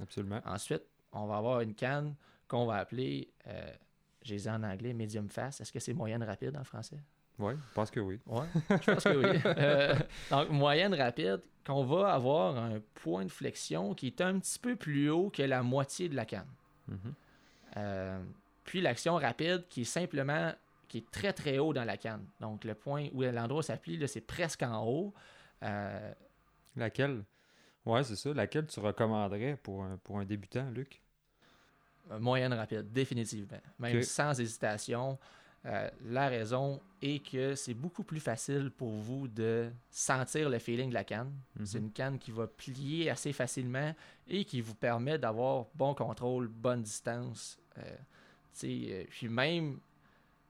Absolument. 0.02 0.42
Ensuite, 0.46 0.84
on 1.16 1.26
va 1.26 1.38
avoir 1.38 1.62
une 1.62 1.74
canne 1.74 2.16
qu'on 2.48 2.66
va 2.66 2.76
appeler, 2.76 3.30
euh, 3.48 3.72
j'ai 4.22 4.38
dit 4.38 4.50
en 4.50 4.62
anglais, 4.64 4.94
medium 4.94 5.30
fast. 5.30 5.62
Est-ce 5.62 5.72
que 5.72 5.80
c'est 5.80 5.94
moyenne 5.94 6.24
rapide 6.24 6.56
en 6.58 6.64
français? 6.64 7.00
Oui, 7.40 7.54
je 7.54 7.74
pense 7.74 7.92
que 7.92 8.00
oui. 8.00 8.20
Oui, 8.28 8.46
je 8.70 8.92
pense 8.92 9.04
que 9.04 9.34
oui. 9.34 9.40
Euh, 9.58 9.96
donc, 10.30 10.50
moyenne 10.50 10.94
rapide, 10.94 11.42
qu'on 11.66 11.84
va 11.84 12.14
avoir 12.14 12.58
un 12.58 12.80
point 12.94 13.26
de 13.26 13.32
flexion 13.32 13.94
qui 13.94 14.08
est 14.08 14.22
un 14.22 14.40
petit 14.40 14.60
peu 14.60 14.76
plus 14.76 15.10
haut 15.10 15.30
que 15.30 15.42
la 15.42 15.64
moitié 15.64 16.08
de 16.08 16.16
la 16.16 16.26
canne. 16.26 16.48
Mhm. 16.88 17.14
Euh, 17.78 18.24
puis 18.64 18.82
l'action 18.82 19.16
rapide 19.16 19.66
qui 19.68 19.82
est 19.82 19.86
simplement, 19.86 20.54
qui 20.88 21.00
est 21.00 21.12
très 21.12 21.34
très 21.34 21.58
haut 21.58 21.74
dans 21.74 21.84
la 21.84 21.98
canne. 21.98 22.26
Donc, 22.40 22.64
le 22.64 22.76
point 22.76 23.08
où 23.14 23.22
l'endroit 23.22 23.64
là, 23.68 24.08
c'est 24.08 24.22
presque 24.22 24.64
en 24.64 24.86
haut. 24.86 25.14
Euh, 25.64 26.14
Laquelle? 26.76 27.24
Ouais, 27.86 28.04
c'est 28.04 28.16
ça. 28.16 28.34
Laquelle 28.34 28.68
tu 28.68 28.80
recommanderais 28.80 29.58
pour 29.62 29.84
un, 29.84 29.98
pour 29.98 30.20
un 30.20 30.26
débutant, 30.26 30.70
Luc? 30.72 31.02
Moyenne 32.20 32.54
rapide, 32.54 32.92
définitivement. 32.92 33.60
Même 33.80 34.02
sans 34.04 34.40
hésitation. 34.40 35.18
Euh, 35.66 35.90
la 36.04 36.28
raison 36.28 36.80
est 37.02 37.26
que 37.26 37.56
c'est 37.56 37.74
beaucoup 37.74 38.04
plus 38.04 38.20
facile 38.20 38.70
pour 38.70 38.92
vous 38.92 39.28
de 39.28 39.72
sentir 39.90 40.48
le 40.50 40.60
feeling 40.60 40.90
de 40.90 40.94
la 40.94 41.04
canne. 41.04 41.34
Mhm. 41.60 41.66
C'est 41.66 41.78
une 41.80 41.92
canne 41.92 42.20
qui 42.20 42.32
va 42.32 42.46
plier 42.46 43.10
assez 43.10 43.34
facilement 43.34 43.94
et 44.28 44.46
qui 44.46 44.62
vous 44.62 44.76
permet 44.76 45.18
d'avoir 45.18 45.66
bon 45.74 45.96
contrôle, 45.96 46.48
bonne 46.48 46.84
distance. 46.84 47.58
Euh, 47.80 47.96
euh, 48.64 49.04
puis 49.10 49.28
même, 49.28 49.80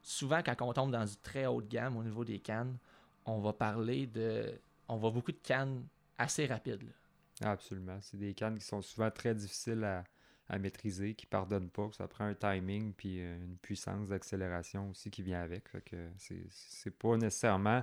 souvent 0.02 0.42
quand 0.42 0.60
on 0.60 0.72
tombe 0.74 0.92
dans 0.92 1.04
du 1.04 1.16
très 1.16 1.46
haut 1.46 1.62
de 1.62 1.68
gamme 1.68 1.96
au 1.96 2.04
niveau 2.04 2.24
des 2.24 2.38
cannes, 2.38 2.76
on 3.24 3.40
va 3.40 3.52
parler 3.54 4.06
de... 4.06 4.52
On 4.86 4.96
voit 4.96 5.10
beaucoup 5.10 5.32
de 5.32 5.40
cannes 5.42 5.86
assez 6.18 6.46
rapides. 6.46 6.82
là. 6.82 7.52
Absolument. 7.52 7.98
C'est 8.02 8.18
des 8.18 8.34
cannes 8.34 8.58
qui 8.58 8.64
sont 8.64 8.82
souvent 8.82 9.10
très 9.10 9.34
difficiles 9.34 9.82
à, 9.82 10.04
à 10.48 10.58
maîtriser, 10.58 11.14
qui 11.14 11.26
pardonnent 11.26 11.70
pas, 11.70 11.88
que 11.88 11.96
ça 11.96 12.06
prend 12.06 12.24
un 12.24 12.34
timing 12.34 12.92
puis 12.92 13.20
euh, 13.20 13.36
une 13.36 13.56
puissance 13.56 14.08
d'accélération 14.08 14.90
aussi 14.90 15.10
qui 15.10 15.22
vient 15.22 15.40
avec. 15.42 15.68
Fait 15.68 15.80
que 15.80 15.96
c'est 16.16 16.96
pas 16.96 17.16
nécessairement 17.16 17.82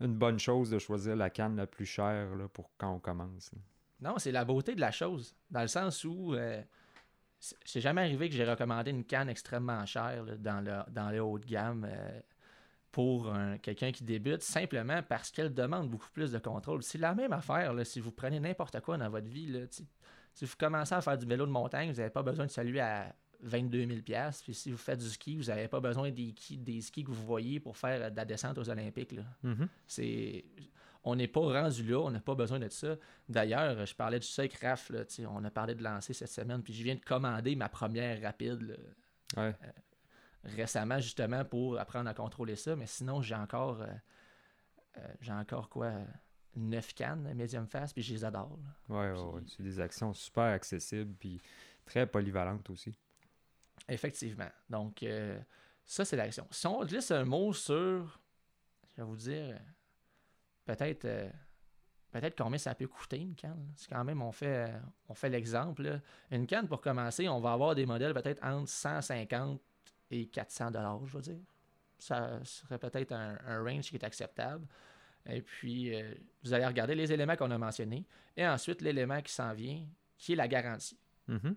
une 0.00 0.14
bonne 0.14 0.38
chose 0.38 0.68
de 0.70 0.78
choisir 0.78 1.16
la 1.16 1.30
canne 1.30 1.56
la 1.56 1.66
plus 1.66 1.86
chère 1.86 2.28
pour 2.52 2.70
quand 2.76 2.92
on 2.92 2.98
commence. 2.98 3.50
Non, 4.00 4.18
c'est 4.18 4.32
la 4.32 4.44
beauté 4.44 4.74
de 4.74 4.80
la 4.80 4.90
chose. 4.90 5.34
Dans 5.50 5.62
le 5.62 5.68
sens 5.68 6.04
où 6.04 6.34
euh, 6.34 6.62
c'est 7.38 7.80
jamais 7.80 8.02
arrivé 8.02 8.28
que 8.28 8.34
j'ai 8.34 8.44
recommandé 8.44 8.90
une 8.90 9.04
canne 9.04 9.30
extrêmement 9.30 9.86
chère 9.86 10.24
dans, 10.38 10.60
le, 10.60 10.92
dans 10.92 11.10
le 11.10 11.20
haut 11.22 11.38
de 11.38 11.46
gamme 11.46 11.86
euh, 11.88 12.20
pour 12.92 13.32
un- 13.32 13.56
quelqu'un 13.56 13.90
qui 13.90 14.04
débute, 14.04 14.42
simplement 14.42 15.02
parce 15.02 15.30
qu'elle 15.30 15.54
demande 15.54 15.88
beaucoup 15.88 16.10
plus 16.12 16.30
de 16.30 16.38
contrôle. 16.38 16.82
C'est 16.82 16.98
la 16.98 17.14
même 17.14 17.32
affaire 17.32 17.74
si 17.86 18.00
vous 18.00 18.12
prenez 18.12 18.38
n'importe 18.38 18.80
quoi 18.80 18.98
dans 18.98 19.08
votre 19.08 19.28
vie. 19.28 19.66
Si 20.36 20.44
vous 20.44 20.54
commencez 20.58 20.94
à 20.94 21.00
faire 21.00 21.16
du 21.16 21.24
vélo 21.24 21.46
de 21.46 21.50
montagne, 21.50 21.90
vous 21.90 21.96
n'avez 21.96 22.10
pas 22.10 22.22
besoin 22.22 22.44
de 22.44 22.50
celui 22.50 22.78
à 22.78 23.16
22 23.40 23.86
000 23.86 24.00
Puis 24.44 24.52
si 24.54 24.70
vous 24.70 24.76
faites 24.76 24.98
du 24.98 25.08
ski, 25.08 25.34
vous 25.34 25.44
n'avez 25.44 25.66
pas 25.66 25.80
besoin 25.80 26.10
des, 26.10 26.34
des 26.50 26.80
skis 26.82 27.04
que 27.04 27.10
vous 27.10 27.24
voyez 27.24 27.58
pour 27.58 27.78
faire 27.78 28.02
euh, 28.02 28.10
de 28.10 28.16
la 28.16 28.26
descente 28.26 28.58
aux 28.58 28.68
Olympiques. 28.68 29.12
Là. 29.12 29.22
C'est 29.86 30.44
on 31.04 31.16
n'est 31.16 31.28
pas 31.28 31.40
rendu 31.40 31.84
là, 31.84 32.00
on 32.00 32.10
n'a 32.10 32.20
pas 32.20 32.34
besoin 32.34 32.58
de 32.58 32.68
ça. 32.68 32.96
D'ailleurs, 33.30 33.86
je 33.86 33.94
parlais 33.94 34.18
du 34.18 34.26
sucre 34.26 34.58
RAF, 34.60 34.90
là, 34.90 35.04
on 35.30 35.42
a 35.44 35.50
parlé 35.50 35.74
de 35.74 35.82
lancer 35.82 36.12
cette 36.12 36.28
semaine, 36.28 36.62
puis 36.62 36.74
je 36.74 36.82
viens 36.82 36.96
de 36.96 37.04
commander 37.04 37.56
ma 37.56 37.70
première 37.70 38.20
rapide. 38.20 38.60
là. 38.60 38.74
Ouais. 39.36 39.54
récemment, 40.44 40.98
justement, 40.98 41.44
pour 41.44 41.78
apprendre 41.78 42.10
à 42.10 42.14
contrôler 42.14 42.56
ça. 42.56 42.76
Mais 42.76 42.86
sinon, 42.86 43.22
j'ai 43.22 43.36
encore, 43.36 43.80
euh, 43.80 43.86
euh, 44.98 45.08
j'ai 45.20 45.32
encore 45.32 45.70
quoi 45.70 45.92
9 46.56 46.94
cannes 46.94 47.34
médium 47.34 47.66
fast, 47.66 47.92
puis 47.94 48.02
je 48.02 48.12
les 48.14 48.24
adore. 48.24 48.58
là. 48.88 49.14
Ouais. 49.14 49.42
C'est 49.46 49.62
des 49.62 49.80
actions 49.80 50.12
super 50.12 50.44
accessibles, 50.44 51.14
puis 51.14 51.40
très 51.84 52.06
polyvalentes 52.06 52.68
aussi. 52.70 52.96
Effectivement. 53.88 54.50
Donc, 54.68 55.02
euh, 55.02 55.38
ça, 55.84 56.04
c'est 56.04 56.16
l'action. 56.16 56.46
Si 56.50 56.66
on 56.66 56.84
glisse 56.84 57.10
un 57.10 57.24
mot 57.24 57.52
sur, 57.52 58.18
je 58.96 59.02
vais 59.02 59.06
vous 59.06 59.16
dire, 59.16 59.58
peut-être 60.64 61.04
euh, 61.04 61.30
peut-être 62.10 62.36
combien 62.36 62.58
ça 62.58 62.74
peut 62.74 62.88
coûter 62.88 63.18
une 63.18 63.34
canne. 63.34 63.72
C'est 63.76 63.88
quand 63.88 64.02
même, 64.02 64.22
on 64.22 64.32
fait, 64.32 64.72
on 65.08 65.14
fait 65.14 65.28
l'exemple. 65.28 66.00
Une 66.30 66.46
canne, 66.46 66.66
pour 66.66 66.80
commencer, 66.80 67.28
on 67.28 67.40
va 67.40 67.52
avoir 67.52 67.74
des 67.74 67.86
modèles 67.86 68.14
peut-être 68.14 68.42
entre 68.44 68.68
150 68.68 69.60
et 70.10 70.26
400 70.26 70.70
dollars, 70.70 71.06
je 71.06 71.16
veux 71.16 71.22
dire. 71.22 71.40
Ça 71.98 72.42
serait 72.44 72.78
peut-être 72.78 73.12
un, 73.12 73.38
un 73.46 73.62
range 73.62 73.88
qui 73.90 73.96
est 73.96 74.04
acceptable. 74.04 74.66
Et 75.28 75.42
puis, 75.42 75.94
euh, 75.94 76.14
vous 76.44 76.52
allez 76.52 76.66
regarder 76.66 76.94
les 76.94 77.12
éléments 77.12 77.36
qu'on 77.36 77.50
a 77.50 77.58
mentionnés. 77.58 78.04
Et 78.36 78.46
ensuite, 78.46 78.80
l'élément 78.82 79.20
qui 79.22 79.32
s'en 79.32 79.52
vient, 79.54 79.84
qui 80.16 80.32
est 80.32 80.36
la 80.36 80.48
garantie. 80.48 80.98
Mhm. 81.28 81.56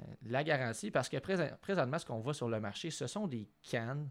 Euh, 0.00 0.02
la 0.26 0.42
garantie, 0.44 0.90
parce 0.90 1.08
que 1.08 1.16
présent- 1.18 1.48
présentement, 1.60 1.98
ce 1.98 2.04
qu'on 2.06 2.20
voit 2.20 2.34
sur 2.34 2.48
le 2.48 2.60
marché, 2.60 2.90
ce 2.90 3.06
sont 3.06 3.26
des 3.26 3.48
cannes 3.62 4.10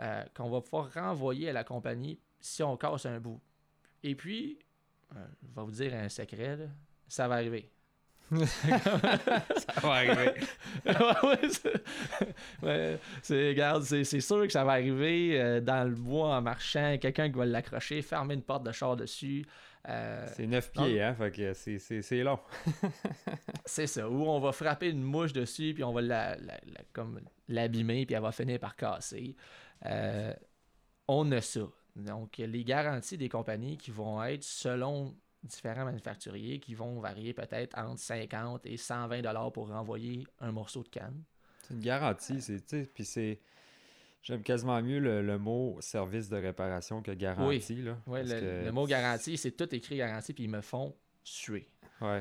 euh, 0.00 0.24
qu'on 0.34 0.48
va 0.48 0.60
pouvoir 0.62 0.92
renvoyer 0.94 1.50
à 1.50 1.52
la 1.52 1.62
compagnie 1.64 2.18
si 2.40 2.62
on 2.62 2.76
casse 2.76 3.04
un 3.06 3.20
bout. 3.20 3.40
Et 4.02 4.14
puis, 4.14 4.58
je 5.12 5.16
vais 5.54 5.62
vous 5.62 5.70
dire 5.70 5.92
un 5.94 6.08
secret, 6.08 6.56
là, 6.56 6.64
ça 7.06 7.28
va 7.28 7.34
arriver. 7.34 7.70
Ça 8.36 9.80
va 9.82 9.92
arriver. 9.92 10.34
ouais, 12.62 12.98
c'est- 13.22 13.48
regarde, 13.48 13.82
c'est, 13.82 14.04
c'est 14.04 14.20
sûr 14.20 14.42
que 14.46 14.52
ça 14.52 14.64
va 14.64 14.72
arriver 14.72 15.40
euh, 15.40 15.60
dans 15.60 15.88
le 15.88 15.94
bois 15.94 16.36
en 16.36 16.42
marchant, 16.42 16.96
quelqu'un 17.00 17.30
qui 17.30 17.36
va 17.38 17.46
l'accrocher, 17.46 18.02
fermer 18.02 18.34
une 18.34 18.42
porte 18.42 18.64
de 18.64 18.72
char 18.72 18.96
dessus. 18.96 19.44
euh, 19.88 20.26
C'est 20.36 20.46
9 20.46 20.70
pieds, 20.72 21.02
hein, 21.02 21.14
fait 21.14 21.30
que 21.30 21.52
c'est- 21.54 21.78
c'est 21.78 22.02
c'est 22.02 22.22
long. 22.22 22.38
C'est 23.64 23.86
ça. 23.86 24.08
Ou 24.08 24.24
on 24.28 24.40
va 24.40 24.52
frapper 24.52 24.88
une 24.90 25.02
mouche 25.02 25.32
dessus, 25.32 25.72
puis 25.74 25.84
on 25.84 25.92
va 25.92 26.00
la, 26.02 26.36
la- 26.36 26.60
la- 26.66 26.84
comme 26.92 27.20
l'abîmer, 27.48 28.04
puis 28.06 28.14
elle 28.14 28.22
va 28.22 28.32
finir 28.32 28.58
par 28.58 28.76
casser. 28.76 29.36
Euh, 29.86 30.32
on 31.08 31.30
a 31.32 31.40
ça. 31.40 31.60
Donc, 31.96 32.36
les 32.38 32.64
garanties 32.64 33.16
des 33.18 33.28
compagnies 33.28 33.76
qui 33.76 33.90
vont 33.90 34.22
être 34.22 34.44
selon 34.44 35.14
différents 35.42 35.84
manufacturiers, 35.84 36.58
qui 36.60 36.74
vont 36.74 37.00
varier 37.00 37.32
peut-être 37.34 37.76
entre 37.78 38.00
50 38.00 38.66
et 38.66 38.76
120 38.76 39.22
dollars 39.22 39.52
pour 39.52 39.68
renvoyer 39.68 40.26
un 40.40 40.52
morceau 40.52 40.82
de 40.82 40.88
canne. 40.88 41.22
C'est 41.62 41.74
une 41.74 41.80
garantie, 41.80 42.40
c'est, 42.40 42.60
tu 42.60 42.78
sais, 42.84 42.90
puis 42.92 43.04
c'est... 43.04 43.40
J'aime 44.22 44.42
quasiment 44.42 44.82
mieux 44.82 44.98
le, 44.98 45.22
le 45.22 45.38
mot 45.38 45.78
service 45.80 46.28
de 46.28 46.36
réparation 46.36 47.00
que 47.00 47.10
garantie, 47.12 47.76
là. 47.80 47.96
Ouais, 48.06 48.20
parce 48.20 48.34
le, 48.34 48.40
que- 48.40 48.64
le 48.66 48.72
mot 48.72 48.86
garantie, 48.86 49.38
c'est 49.38 49.52
tout 49.52 49.74
écrit 49.74 49.96
garantie, 49.96 50.34
puis 50.34 50.44
ils 50.44 50.50
me 50.50 50.60
font 50.60 50.94
suer. 51.24 51.66
Ouais. 52.02 52.20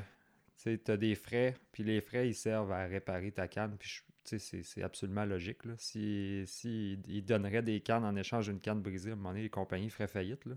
Tu 0.56 0.64
sais, 0.64 0.78
t'as 0.78 0.96
des 0.96 1.16
frais, 1.16 1.56
puis 1.74 1.84
les 1.84 2.00
frais, 2.00 2.30
ils 2.30 2.36
servent 2.36 2.72
à 2.72 2.86
réparer 2.86 3.32
ta 3.34 3.50
canne, 3.50 3.76
puis 3.78 3.90
je- 3.90 4.02
tu 4.02 4.06
sais, 4.24 4.40
c'est- 4.40 4.64
c'est 4.64 4.82
absolument 4.84 5.26
logique, 5.26 5.66
là. 5.66 5.74
Si, 5.78 6.44
si 6.46 6.98
ils 7.10 7.26
donneraient 7.26 7.62
des 7.64 7.82
cannes 7.82 8.06
en 8.06 8.16
échange 8.16 8.48
d'une 8.48 8.60
canne 8.62 8.82
brisée, 8.82 9.10
à 9.10 9.14
un 9.14 9.16
moment 9.18 9.30
donné, 9.32 9.42
les 9.44 9.50
compagnies 9.50 9.90
feraient 9.90 10.08
faillite, 10.08 10.46
là. 10.46 10.56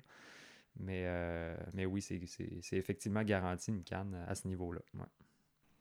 Mais, 0.76 1.04
euh, 1.06 1.56
mais 1.74 1.86
oui, 1.86 2.00
c'est- 2.00 2.20
effectivement 2.72 3.22
garanti 3.22 3.70
une 3.70 3.84
canne 3.84 4.14
à 4.26 4.34
ce 4.34 4.48
niveau-là. 4.48 4.80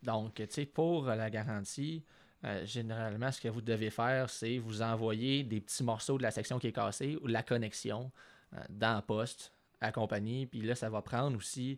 Donc, 0.03 0.35
tu 0.35 0.47
sais, 0.49 0.65
pour 0.65 1.05
la 1.05 1.29
garantie, 1.29 2.03
euh, 2.43 2.65
généralement, 2.65 3.31
ce 3.31 3.39
que 3.39 3.47
vous 3.47 3.61
devez 3.61 3.89
faire, 3.89 4.29
c'est 4.29 4.57
vous 4.57 4.81
envoyer 4.81 5.43
des 5.43 5.61
petits 5.61 5.83
morceaux 5.83 6.17
de 6.17 6.23
la 6.23 6.31
section 6.31 6.59
qui 6.59 6.67
est 6.67 6.73
cassée 6.73 7.17
ou 7.21 7.27
la 7.27 7.43
connexion 7.43 8.11
euh, 8.53 8.57
dans 8.69 9.01
poste 9.01 9.53
à 9.79 9.91
compagnie. 9.91 10.45
Puis 10.47 10.61
là, 10.61 10.75
ça 10.75 10.89
va 10.89 11.01
prendre 11.01 11.37
aussi, 11.37 11.77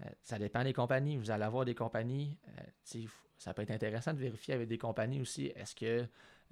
euh, 0.00 0.08
ça 0.22 0.38
dépend 0.38 0.62
des 0.62 0.72
compagnies. 0.72 1.16
Vous 1.16 1.30
allez 1.30 1.44
avoir 1.44 1.64
des 1.64 1.74
compagnies, 1.74 2.38
euh, 2.58 3.06
ça 3.38 3.54
peut 3.54 3.62
être 3.62 3.70
intéressant 3.70 4.12
de 4.12 4.18
vérifier 4.18 4.54
avec 4.54 4.68
des 4.68 4.78
compagnies 4.78 5.20
aussi, 5.20 5.46
est-ce 5.56 5.74
que 5.74 5.84
euh, 5.84 6.06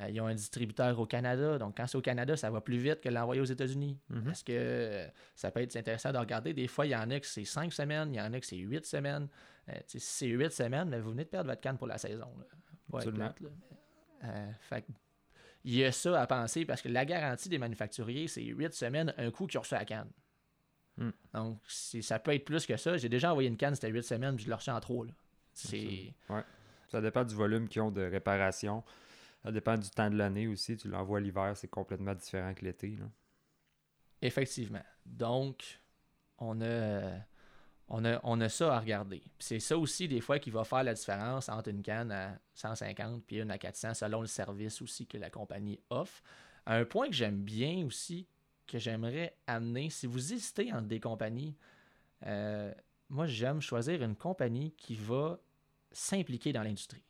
ils 0.08 0.20
ont 0.20 0.26
un 0.26 0.34
distributeur 0.34 0.98
au 0.98 1.06
Canada. 1.06 1.58
Donc, 1.58 1.76
quand 1.76 1.86
c'est 1.86 1.98
au 1.98 2.02
Canada, 2.02 2.36
ça 2.36 2.50
va 2.50 2.60
plus 2.60 2.78
vite 2.78 3.00
que 3.00 3.08
l'envoyer 3.08 3.40
aux 3.40 3.46
États-Unis. 3.46 3.98
Mhm. 4.08 4.30
Est-ce 4.30 4.44
que 4.44 4.52
euh, 4.52 5.08
ça 5.34 5.50
peut 5.50 5.60
être 5.60 5.76
intéressant 5.76 6.12
de 6.12 6.18
regarder? 6.18 6.52
Des 6.52 6.68
fois, 6.68 6.86
il 6.86 6.90
y 6.90 6.96
en 6.96 7.10
a 7.10 7.20
que 7.20 7.26
c'est 7.26 7.44
cinq 7.44 7.72
semaines, 7.72 8.12
il 8.14 8.16
y 8.16 8.20
en 8.20 8.32
a 8.32 8.40
que 8.40 8.46
c'est 8.46 8.56
huit 8.56 8.84
semaines. 8.86 9.28
Euh, 9.68 9.74
si 9.86 10.00
c'est 10.00 10.26
huit 10.26 10.52
semaines, 10.52 10.88
mais 10.88 11.00
vous 11.00 11.10
venez 11.10 11.24
de 11.24 11.28
perdre 11.28 11.50
votre 11.50 11.60
canne 11.60 11.78
pour 11.78 11.86
la 11.86 11.98
saison. 11.98 12.28
Là. 12.38 12.44
Pas 12.90 12.98
être 12.98 13.08
Absolument. 13.08 13.32
plate, 13.32 13.40
là, 13.40 13.48
mais, 14.22 14.28
euh, 14.28 14.52
fait 14.60 14.84
il 15.64 15.76
y 15.76 15.84
a 15.84 15.92
ça 15.92 16.20
à 16.20 16.26
penser 16.26 16.64
parce 16.64 16.82
que 16.82 16.88
la 16.88 17.04
garantie 17.04 17.48
des 17.48 17.58
manufacturiers, 17.58 18.26
c'est 18.26 18.42
huit 18.42 18.72
semaines, 18.74 19.14
un 19.16 19.30
coup 19.30 19.46
qu'ils 19.46 19.58
ont 19.58 19.62
reçu 19.62 19.74
la 19.74 19.84
canne. 19.84 20.10
Hmm. 20.96 21.10
Donc, 21.32 21.60
ça 21.68 22.18
peut 22.18 22.34
être 22.34 22.44
plus 22.44 22.66
que 22.66 22.76
ça. 22.76 22.96
J'ai 22.96 23.08
déjà 23.08 23.30
envoyé 23.30 23.48
une 23.48 23.56
canne, 23.56 23.74
c'était 23.74 23.88
huit 23.88 24.02
semaines, 24.02 24.34
puis 24.34 24.44
je 24.44 24.48
l'ai 24.48 24.54
reçu 24.54 24.70
en 24.70 24.80
trop. 24.80 25.04
là. 25.04 25.12
Ça 26.88 27.00
dépend 27.00 27.24
du 27.24 27.34
volume 27.34 27.68
qu'ils 27.68 27.82
ont 27.82 27.90
de 27.90 28.02
réparation. 28.02 28.82
Ça 29.42 29.50
dépend 29.50 29.76
du 29.76 29.90
temps 29.90 30.10
de 30.10 30.16
l'année 30.16 30.46
aussi. 30.46 30.76
Tu 30.76 30.88
l'envoies 30.88 31.20
l'hiver, 31.20 31.52
c'est 31.56 31.68
complètement 31.68 32.14
différent 32.14 32.54
que 32.54 32.64
l'été. 32.64 32.96
Effectivement. 34.20 34.82
Donc, 35.04 35.80
on 36.38 36.60
a, 36.62 37.18
on 37.88 38.04
a, 38.04 38.20
on 38.22 38.40
a 38.40 38.48
ça 38.48 38.76
à 38.76 38.78
regarder. 38.80 39.22
C'est 39.38 39.58
ça 39.58 39.76
aussi, 39.76 40.06
des 40.06 40.20
fois, 40.20 40.38
qui 40.38 40.50
va 40.50 40.64
faire 40.64 40.84
la 40.84 40.94
différence 40.94 41.48
entre 41.48 41.70
une 41.70 41.82
canne 41.82 42.12
à 42.12 42.38
150 42.54 43.24
puis 43.24 43.40
une 43.40 43.50
à 43.50 43.58
400, 43.58 43.94
selon 43.94 44.20
le 44.20 44.28
service 44.28 44.80
aussi 44.80 45.06
que 45.06 45.18
la 45.18 45.30
compagnie 45.30 45.80
offre. 45.90 46.22
Un 46.66 46.84
point 46.84 47.08
que 47.08 47.14
j'aime 47.14 47.42
bien 47.42 47.84
aussi, 47.84 48.28
que 48.68 48.78
j'aimerais 48.78 49.36
amener, 49.48 49.90
si 49.90 50.06
vous 50.06 50.32
hésitez 50.32 50.72
entre 50.72 50.86
des 50.86 51.00
compagnies, 51.00 51.56
euh, 52.26 52.72
moi, 53.10 53.26
j'aime 53.26 53.60
choisir 53.60 54.02
une 54.02 54.14
compagnie 54.14 54.72
qui 54.72 54.94
va 54.94 55.40
s'impliquer 55.90 56.52
dans 56.52 56.62
l'industrie. 56.62 57.04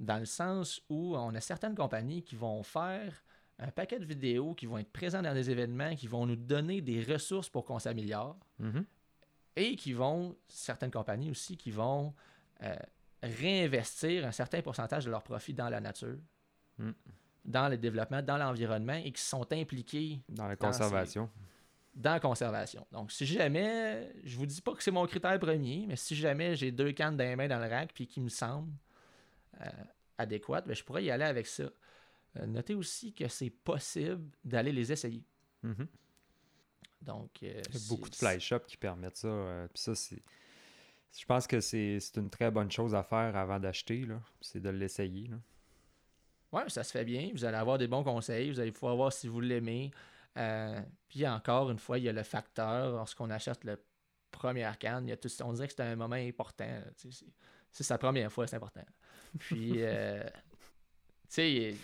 Dans 0.00 0.18
le 0.18 0.24
sens 0.26 0.80
où 0.88 1.16
on 1.16 1.34
a 1.34 1.40
certaines 1.40 1.74
compagnies 1.74 2.22
qui 2.22 2.36
vont 2.36 2.62
faire 2.62 3.12
un 3.58 3.70
paquet 3.72 3.98
de 3.98 4.04
vidéos 4.04 4.54
qui 4.54 4.66
vont 4.66 4.78
être 4.78 4.92
présents 4.92 5.22
dans 5.22 5.34
des 5.34 5.50
événements, 5.50 5.96
qui 5.96 6.06
vont 6.06 6.24
nous 6.26 6.36
donner 6.36 6.80
des 6.80 7.02
ressources 7.02 7.48
pour 7.48 7.64
qu'on 7.64 7.80
s'améliore, 7.80 8.36
Mhm. 8.60 8.84
et 9.56 9.74
qui 9.74 9.92
vont, 9.92 10.36
certaines 10.46 10.92
compagnies 10.92 11.30
aussi, 11.30 11.56
qui 11.56 11.70
vont 11.72 12.14
euh, 12.62 12.74
réinvestir 13.22 14.26
un 14.26 14.32
certain 14.32 14.62
pourcentage 14.62 15.04
de 15.04 15.10
leur 15.10 15.22
profit 15.22 15.54
dans 15.54 15.68
la 15.68 15.80
nature, 15.80 16.18
Mm. 16.78 16.90
dans 17.44 17.68
le 17.68 17.76
développement, 17.76 18.22
dans 18.22 18.36
l'environnement, 18.36 18.94
et 18.94 19.10
qui 19.12 19.22
sont 19.22 19.52
impliqués 19.52 20.20
Dans 20.28 20.46
la 20.46 20.54
Dans 20.56 20.72
ces- 20.72 20.78
conservation. 20.80 21.28
dans 21.94 22.12
la 22.12 22.20
conservation. 22.20 22.86
Donc, 22.92 23.10
si 23.10 23.26
jamais, 23.26 24.12
je 24.22 24.36
vous 24.36 24.46
dis 24.46 24.60
pas 24.60 24.74
que 24.74 24.82
c'est 24.82 24.90
mon 24.92 25.06
critère 25.06 25.38
premier, 25.40 25.84
mais 25.88 25.96
si 25.96 26.14
jamais 26.14 26.54
j'ai 26.54 26.70
deux 26.70 26.92
cannes 26.92 27.16
dans 27.16 27.24
les 27.24 27.34
mains 27.36 27.48
dans 27.48 27.58
le 27.58 27.68
rack 27.68 27.92
puis 27.92 28.06
qui 28.06 28.20
me 28.20 28.28
semblent 28.28 28.70
euh, 29.60 29.66
adéquates, 30.18 30.66
ben, 30.66 30.74
je 30.74 30.84
pourrais 30.84 31.04
y 31.04 31.10
aller 31.10 31.24
avec 31.24 31.46
ça. 31.46 31.70
Euh, 32.36 32.46
notez 32.46 32.74
aussi 32.74 33.12
que 33.12 33.28
c'est 33.28 33.50
possible 33.50 34.30
d'aller 34.44 34.72
les 34.72 34.92
essayer. 34.92 35.24
Mhm. 35.62 35.86
Donc, 37.02 37.30
euh, 37.42 37.62
Il 37.68 37.74
y 37.74 37.76
a 37.76 37.88
beaucoup 37.88 38.10
de 38.10 38.14
fly 38.14 38.40
shops 38.40 38.66
qui 38.66 38.76
permettent 38.76 39.16
ça. 39.16 39.28
euh, 39.28 39.68
puis 39.68 39.82
ça, 39.82 39.94
c'est. 39.94 40.22
Je 41.16 41.24
pense 41.24 41.46
que 41.46 41.60
c'est 41.60 41.98
une 42.16 42.28
très 42.28 42.50
bonne 42.50 42.70
chose 42.70 42.94
à 42.94 43.02
faire 43.02 43.34
avant 43.36 43.58
d'acheter. 43.58 44.06
C'est 44.40 44.60
de 44.60 44.68
l'essayer. 44.68 45.30
Ouais, 46.52 46.68
ça 46.68 46.84
se 46.84 46.92
fait 46.92 47.04
bien. 47.04 47.30
Vous 47.32 47.44
allez 47.44 47.56
avoir 47.56 47.78
des 47.78 47.88
bons 47.88 48.04
conseils. 48.04 48.50
Vous 48.50 48.60
allez 48.60 48.72
pouvoir 48.72 48.96
voir 48.96 49.12
si 49.12 49.26
vous 49.26 49.40
l'aimez. 49.40 49.90
Euh, 50.36 50.80
puis 51.08 51.26
encore 51.26 51.70
une 51.70 51.78
fois, 51.78 51.98
il 51.98 52.04
y 52.04 52.08
a 52.08 52.12
le 52.12 52.22
facteur. 52.22 52.92
Lorsqu'on 52.92 53.30
achète 53.30 53.64
le 53.64 53.82
première 54.30 54.78
canne, 54.78 55.06
il 55.06 55.10
y 55.10 55.12
a 55.12 55.16
tout, 55.16 55.30
on 55.42 55.52
dirait 55.54 55.66
que 55.66 55.74
c'est 55.74 55.82
un 55.82 55.96
moment 55.96 56.14
important. 56.16 56.66
là, 56.66 56.82
C'est 57.72 57.84
sa 57.84 57.98
première 57.98 58.32
fois, 58.32 58.46
c'est 58.46 58.56
important. 58.56 58.84
Puis, 59.38 59.74
euh, 59.76 60.24
tu 60.24 60.30
sais, 61.28 61.74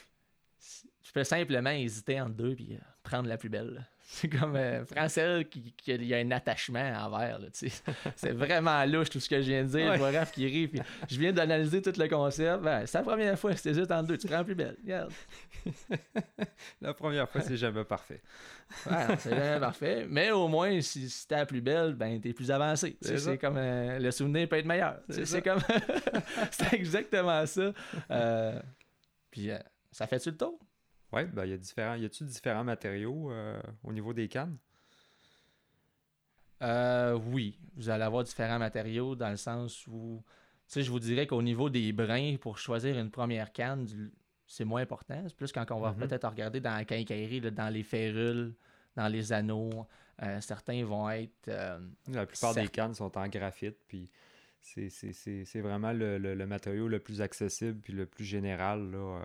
je 1.02 1.12
peux 1.12 1.24
simplement 1.24 1.70
hésiter 1.70 2.20
entre 2.20 2.34
deux 2.34 2.54
puis 2.54 2.74
euh, 2.74 2.78
prendre 3.02 3.28
la 3.28 3.36
plus 3.36 3.48
belle. 3.48 3.86
C'est 4.06 4.28
comme 4.28 4.54
euh, 4.54 4.84
prends 4.84 5.08
celle 5.08 5.48
qui, 5.48 5.72
qui 5.72 5.92
a- 5.92 5.94
il 5.94 6.04
y 6.06 6.14
a 6.14 6.18
un 6.18 6.30
attachement 6.30 6.92
envers. 6.98 7.38
tu. 7.52 7.70
C'est 8.16 8.32
vraiment 8.32 8.84
louche 8.84 9.08
tout 9.10 9.18
ce 9.18 9.28
que 9.28 9.40
je 9.40 9.46
viens 9.48 9.62
de 9.64 9.68
dire. 9.68 9.86
Ouais. 9.88 9.94
Je 9.94 9.98
vois 9.98 10.10
Raph 10.10 10.30
qui 10.32 10.46
rit. 10.46 10.68
Puis 10.68 10.80
je 11.08 11.18
viens 11.18 11.32
d'analyser 11.32 11.80
tout 11.80 11.92
le 11.98 12.06
concept. 12.08 12.62
Ben, 12.62 12.86
c'est 12.86 12.98
la 12.98 13.04
première 13.04 13.38
fois 13.38 13.54
que 13.54 13.60
tu 13.60 13.68
hésites 13.68 13.90
entre 13.90 14.08
deux. 14.08 14.18
Tu 14.18 14.26
prends 14.26 14.36
la 14.38 14.44
plus 14.44 14.54
belle. 14.54 14.76
Regarde. 14.82 15.12
La 16.80 16.92
première 16.94 17.28
fois, 17.28 17.40
c'est 17.40 17.56
jamais 17.56 17.84
parfait. 17.84 18.20
Ouais, 18.86 19.16
c'est 19.18 19.30
vraiment 19.30 19.60
parfait. 19.60 20.06
Mais 20.08 20.30
au 20.30 20.48
moins, 20.48 20.80
si, 20.82 21.08
si 21.08 21.26
t'es 21.26 21.36
la 21.36 21.46
plus 21.46 21.60
belle, 21.62 21.94
ben 21.94 22.20
t'es 22.20 22.32
plus 22.34 22.50
avancé. 22.50 22.96
Tu 23.02 23.18
C'est 23.18 23.38
comme 23.38 23.56
euh, 23.56 23.98
le 23.98 24.10
souvenir 24.10 24.48
peut 24.48 24.56
être 24.58 24.66
meilleur. 24.66 24.98
Tu 25.12 25.24
C'est 25.24 25.42
comme. 25.42 25.60
c'est 26.50 26.74
exactement 26.74 27.44
ça. 27.46 27.72
Euh, 28.10 28.60
puis 29.30 29.50
ça 29.94 30.06
fait-tu 30.06 30.30
le 30.30 30.36
tour? 30.36 30.58
Ouais, 31.12 31.24
ben, 31.26 31.44
il 31.44 31.50
y 31.50 31.54
a 31.54 31.56
différents. 31.56 31.94
Y 31.94 32.04
a-tu 32.04 32.24
différents 32.24 32.64
matériaux 32.64 33.30
euh, 33.30 33.60
au 33.84 33.92
niveau 33.92 34.12
des 34.12 34.28
cannes? 34.28 34.56
Euh, 36.62 37.18
oui, 37.30 37.58
vous 37.76 37.90
allez 37.90 38.04
avoir 38.04 38.24
différents 38.24 38.58
matériaux 38.58 39.14
dans 39.14 39.30
le 39.30 39.36
sens 39.36 39.86
où, 39.86 40.22
tu 40.66 40.72
sais, 40.74 40.82
je 40.82 40.90
vous 40.90 41.00
dirais 41.00 41.26
qu'au 41.26 41.42
niveau 41.42 41.68
des 41.68 41.92
brins, 41.92 42.36
pour 42.40 42.58
choisir 42.58 42.98
une 42.98 43.10
première 43.10 43.52
canne, 43.52 43.86
c'est 44.46 44.64
moins 44.64 44.82
important. 44.82 45.22
C'est 45.26 45.36
plus 45.36 45.52
quand 45.52 45.70
on 45.72 45.80
va 45.80 45.90
Mhm. 45.92 45.98
peut-être 45.98 46.28
regarder 46.28 46.60
dans 46.60 46.74
la 46.74 46.84
quincaillerie, 46.84 47.40
là, 47.40 47.50
dans 47.50 47.68
les 47.72 47.82
férules, 47.82 48.54
dans 48.96 49.08
les 49.08 49.32
anneaux. 49.32 49.86
Euh, 50.22 50.40
certains 50.40 50.84
vont 50.84 51.10
être. 51.10 51.48
euh, 51.48 51.78
La 52.08 52.24
plupart 52.26 52.54
des 52.54 52.68
cannes 52.68 52.94
sont 52.94 53.16
en 53.18 53.28
graphite, 53.28 53.76
puis 53.88 54.10
c'est- 54.60 54.88
c'est 54.88 55.12
c'est- 55.12 55.44
c'est 55.44 55.60
vraiment 55.60 55.92
le, 55.92 56.18
le- 56.18 56.34
le 56.34 56.46
matériau 56.46 56.86
le 56.88 57.00
plus 57.00 57.20
accessible 57.20 57.80
puis 57.80 57.92
le 57.92 58.06
plus 58.06 58.24
général. 58.24 58.90
Là, 58.92 59.24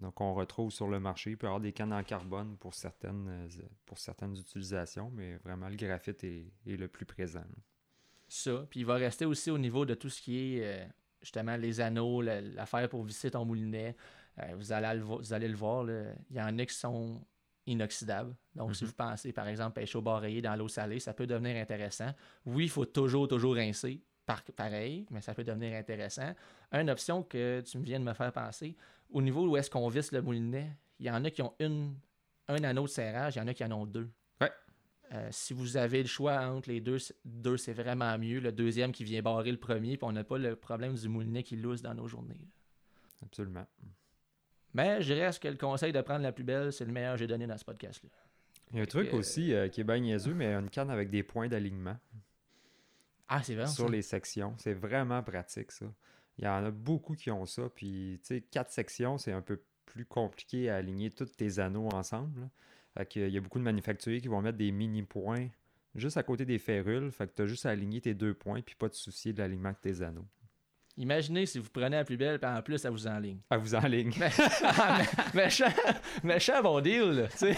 donc, 0.00 0.20
on 0.20 0.34
retrouve 0.34 0.70
sur 0.70 0.88
le 0.88 1.00
marché. 1.00 1.30
Il 1.30 1.36
peut 1.36 1.46
y 1.46 1.48
avoir 1.48 1.60
des 1.60 1.72
cannes 1.72 1.92
en 1.92 2.02
carbone 2.04 2.56
pour 2.58 2.74
certaines, 2.74 3.26
euh, 3.28 3.48
pour 3.86 3.98
certaines 3.98 4.36
utilisations, 4.36 5.10
mais 5.14 5.36
vraiment, 5.38 5.68
le 5.68 5.76
graphite 5.76 6.22
est, 6.24 6.46
est 6.66 6.76
le 6.76 6.88
plus 6.88 7.04
présent. 7.06 7.40
là. 7.40 7.62
ça. 8.28 8.66
Puis 8.70 8.80
il 8.80 8.86
va 8.86 8.94
rester 8.94 9.24
aussi 9.24 9.50
au 9.50 9.58
niveau 9.58 9.84
de 9.86 9.94
tout 9.94 10.08
ce 10.10 10.20
qui 10.20 10.38
est 10.58 10.60
euh, 10.64 10.86
justement 11.22 11.56
les 11.56 11.80
anneaux, 11.80 12.22
la- 12.22 12.40
l'affaire 12.40 12.88
pour 12.88 13.02
visser 13.04 13.30
ton 13.30 13.44
moulinet. 13.44 13.96
Euh, 14.38 14.54
vous, 14.56 14.70
allez 14.72 14.98
le, 14.98 15.04
vo- 15.04 15.18
vous 15.18 15.32
allez 15.32 15.48
le 15.48 15.56
voir, 15.56 15.82
là, 15.84 16.12
il 16.30 16.36
y 16.36 16.40
en 16.40 16.58
a 16.58 16.66
qui 16.66 16.74
sont 16.74 17.20
inoxydables. 17.66 18.34
Donc, 18.54 18.74
si 18.76 18.84
Mhm. 18.84 18.88
vous 18.90 18.94
pensez, 18.96 19.32
par 19.32 19.46
exemple, 19.48 19.74
pêcher 19.80 19.98
au 19.98 20.02
bar 20.02 20.20
rayé 20.20 20.40
dans 20.40 20.54
l'eau 20.56 20.68
salée, 20.68 21.00
ça 21.00 21.12
peut 21.12 21.26
devenir 21.26 21.56
intéressant. 21.56 22.12
Oui, 22.46 22.64
il 22.64 22.70
faut 22.70 22.84
toujours, 22.86 23.28
toujours 23.28 23.54
rincer, 23.56 24.00
par- 24.24 24.42
pareil, 24.56 25.06
mais 25.10 25.20
ça 25.20 25.34
peut 25.34 25.44
devenir 25.44 25.74
intéressant. 25.76 26.34
Une 26.72 26.88
option 26.90 27.22
que 27.22 27.60
tu 27.62 27.78
me 27.78 27.84
viens 27.84 27.98
de 27.98 28.04
me 28.04 28.12
faire 28.14 28.32
penser, 28.32 28.76
au 29.10 29.22
niveau 29.22 29.46
où 29.48 29.56
est-ce 29.56 29.70
qu'on 29.70 29.88
visse 29.88 30.12
le 30.12 30.22
moulinet, 30.22 30.70
il 30.98 31.06
y 31.06 31.10
en 31.10 31.24
a 31.24 31.30
qui 31.30 31.42
ont 31.42 31.54
une, 31.60 31.94
un 32.48 32.62
anneau 32.64 32.84
de 32.84 32.88
serrage, 32.88 33.36
il 33.36 33.38
y 33.38 33.42
en 33.42 33.46
a 33.48 33.54
qui 33.54 33.64
en 33.64 33.72
ont 33.72 33.86
deux. 33.86 34.10
Ouais. 34.40 34.50
Euh, 35.12 35.28
si 35.30 35.54
vous 35.54 35.76
avez 35.76 36.02
le 36.02 36.08
choix 36.08 36.38
entre 36.48 36.68
les 36.68 36.80
deux, 36.80 36.98
c'est- 36.98 37.14
deux 37.24 37.56
c'est 37.56 37.72
vraiment 37.72 38.16
mieux. 38.18 38.40
Le 38.40 38.52
deuxième 38.52 38.92
qui 38.92 39.04
vient 39.04 39.22
barrer 39.22 39.50
le 39.50 39.58
premier, 39.58 39.96
puis 39.96 40.04
on 40.06 40.12
n'a 40.12 40.24
pas 40.24 40.38
le 40.38 40.56
problème 40.56 40.94
du 40.94 41.08
moulinet 41.08 41.42
qui 41.42 41.56
lousse 41.56 41.82
dans 41.82 41.94
nos 41.94 42.06
journées. 42.08 42.34
là. 42.40 42.46
Absolument. 43.24 43.66
Mais 44.74 45.00
je 45.02 45.12
reste 45.14 45.42
que 45.42 45.48
le 45.48 45.56
conseil 45.56 45.92
de 45.92 46.00
prendre 46.02 46.22
la 46.22 46.30
plus 46.32 46.44
belle, 46.44 46.72
c'est 46.72 46.84
le 46.84 46.92
meilleur 46.92 47.14
que 47.14 47.20
j'ai 47.20 47.26
donné 47.26 47.46
dans 47.46 47.56
ce 47.58 47.64
podcast-là. 47.64 48.10
Il 48.70 48.76
y 48.76 48.80
a 48.80 48.82
un 48.82 48.86
truc 48.86 49.10
que- 49.10 49.16
aussi 49.16 49.52
euh, 49.54 49.68
qui 49.68 49.80
est 49.80 49.84
bien 49.84 49.98
niaiseux, 49.98 50.34
mais 50.34 50.52
une 50.54 50.68
canne 50.68 50.90
avec 50.90 51.08
des 51.10 51.22
points 51.22 51.48
d'alignement 51.48 51.96
Ah, 53.28 53.42
c'est 53.42 53.54
vrai. 53.54 53.66
sur 53.66 53.86
ça? 53.86 53.90
les 53.90 54.02
sections. 54.02 54.54
C'est 54.58 54.74
vraiment 54.74 55.22
pratique, 55.22 55.72
ça. 55.72 55.86
Il 56.38 56.44
y 56.44 56.48
en 56.48 56.64
a 56.64 56.70
beaucoup 56.70 57.14
qui 57.14 57.30
ont 57.30 57.46
ça. 57.46 57.68
Puis, 57.74 58.20
tu 58.22 58.34
sais, 58.36 58.40
quatre 58.40 58.70
sections, 58.70 59.18
c'est 59.18 59.32
un 59.32 59.40
peu 59.42 59.60
plus 59.86 60.04
compliqué 60.04 60.70
à 60.70 60.76
aligner 60.76 61.10
tous 61.10 61.26
tes 61.36 61.58
anneaux 61.58 61.88
ensemble. 61.92 62.48
Fait 62.96 63.06
que, 63.06 63.20
il 63.20 63.32
y 63.32 63.38
a 63.38 63.40
beaucoup 63.40 63.58
de 63.58 63.64
manufacturiers 63.64 64.20
qui 64.20 64.28
vont 64.28 64.40
mettre 64.40 64.58
des 64.58 64.70
mini-points 64.70 65.48
juste 65.94 66.16
à 66.16 66.22
côté 66.22 66.44
des 66.44 66.58
férules. 66.58 67.10
Fait 67.10 67.26
que 67.26 67.32
tu 67.34 67.42
as 67.42 67.46
juste 67.46 67.66
à 67.66 67.70
aligner 67.70 68.00
tes 68.00 68.14
deux 68.14 68.34
points 68.34 68.60
puis 68.60 68.74
pas 68.74 68.88
te 68.88 68.96
soucier 68.96 69.32
de 69.32 69.38
l'alignement 69.40 69.70
de 69.70 69.76
tes 69.80 70.02
anneaux. 70.02 70.26
Imaginez 70.96 71.46
si 71.46 71.58
vous 71.60 71.70
prenez 71.70 71.96
la 71.96 72.04
plus 72.04 72.16
belle, 72.16 72.40
puis 72.40 72.50
en 72.50 72.60
plus, 72.60 72.78
ça 72.78 72.90
vous 72.90 73.06
enligne. 73.06 73.38
À 73.50 73.56
vous 73.56 73.74
en 73.74 73.80
ligne. 73.86 74.12
Ah, 74.62 74.98
mais- 75.34 75.44
méchant, 75.44 75.72
méchant 76.24 76.60
bon 76.62 76.80
deal, 76.80 77.10
là, 77.12 77.28
tu 77.28 77.38
sais. 77.38 77.56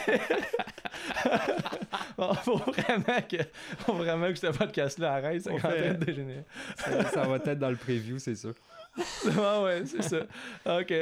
Bon, 2.19 2.35
faut 2.35 2.57
vraiment 2.59 3.23
que, 3.29 3.37
faut 3.79 3.95
vraiment 3.95 4.29
que 4.29 4.39
ce 4.39 4.49
podcast-là 4.49 5.14
arrête, 5.14 5.43
c'est 5.43 5.51
en 5.51 5.57
train 5.57 5.93
de 5.95 6.05
dégénérer. 6.05 6.45
ça, 6.77 7.05
ça 7.11 7.23
va 7.27 7.37
être 7.37 7.59
dans 7.59 7.71
le 7.71 7.77
preview, 7.77 8.19
c'est 8.19 8.35
sûr. 8.35 8.55
Ouais, 8.96 9.62
ouais, 9.62 9.83
c'est 9.87 10.03
ça. 10.03 10.81
OK. 10.81 10.92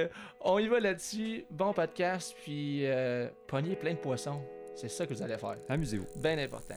On 0.40 0.58
y 0.58 0.68
va 0.68 0.80
là-dessus. 0.80 1.44
Bon 1.50 1.72
podcast, 1.72 2.34
puis 2.42 2.86
euh, 2.86 3.28
pogner 3.46 3.76
plein 3.76 3.92
de 3.92 3.98
poissons. 3.98 4.40
C'est 4.74 4.88
ça 4.88 5.06
que 5.06 5.14
vous 5.14 5.22
allez 5.22 5.38
faire. 5.38 5.56
Amusez-vous. 5.68 6.06
Bien 6.20 6.38
important. 6.38 6.76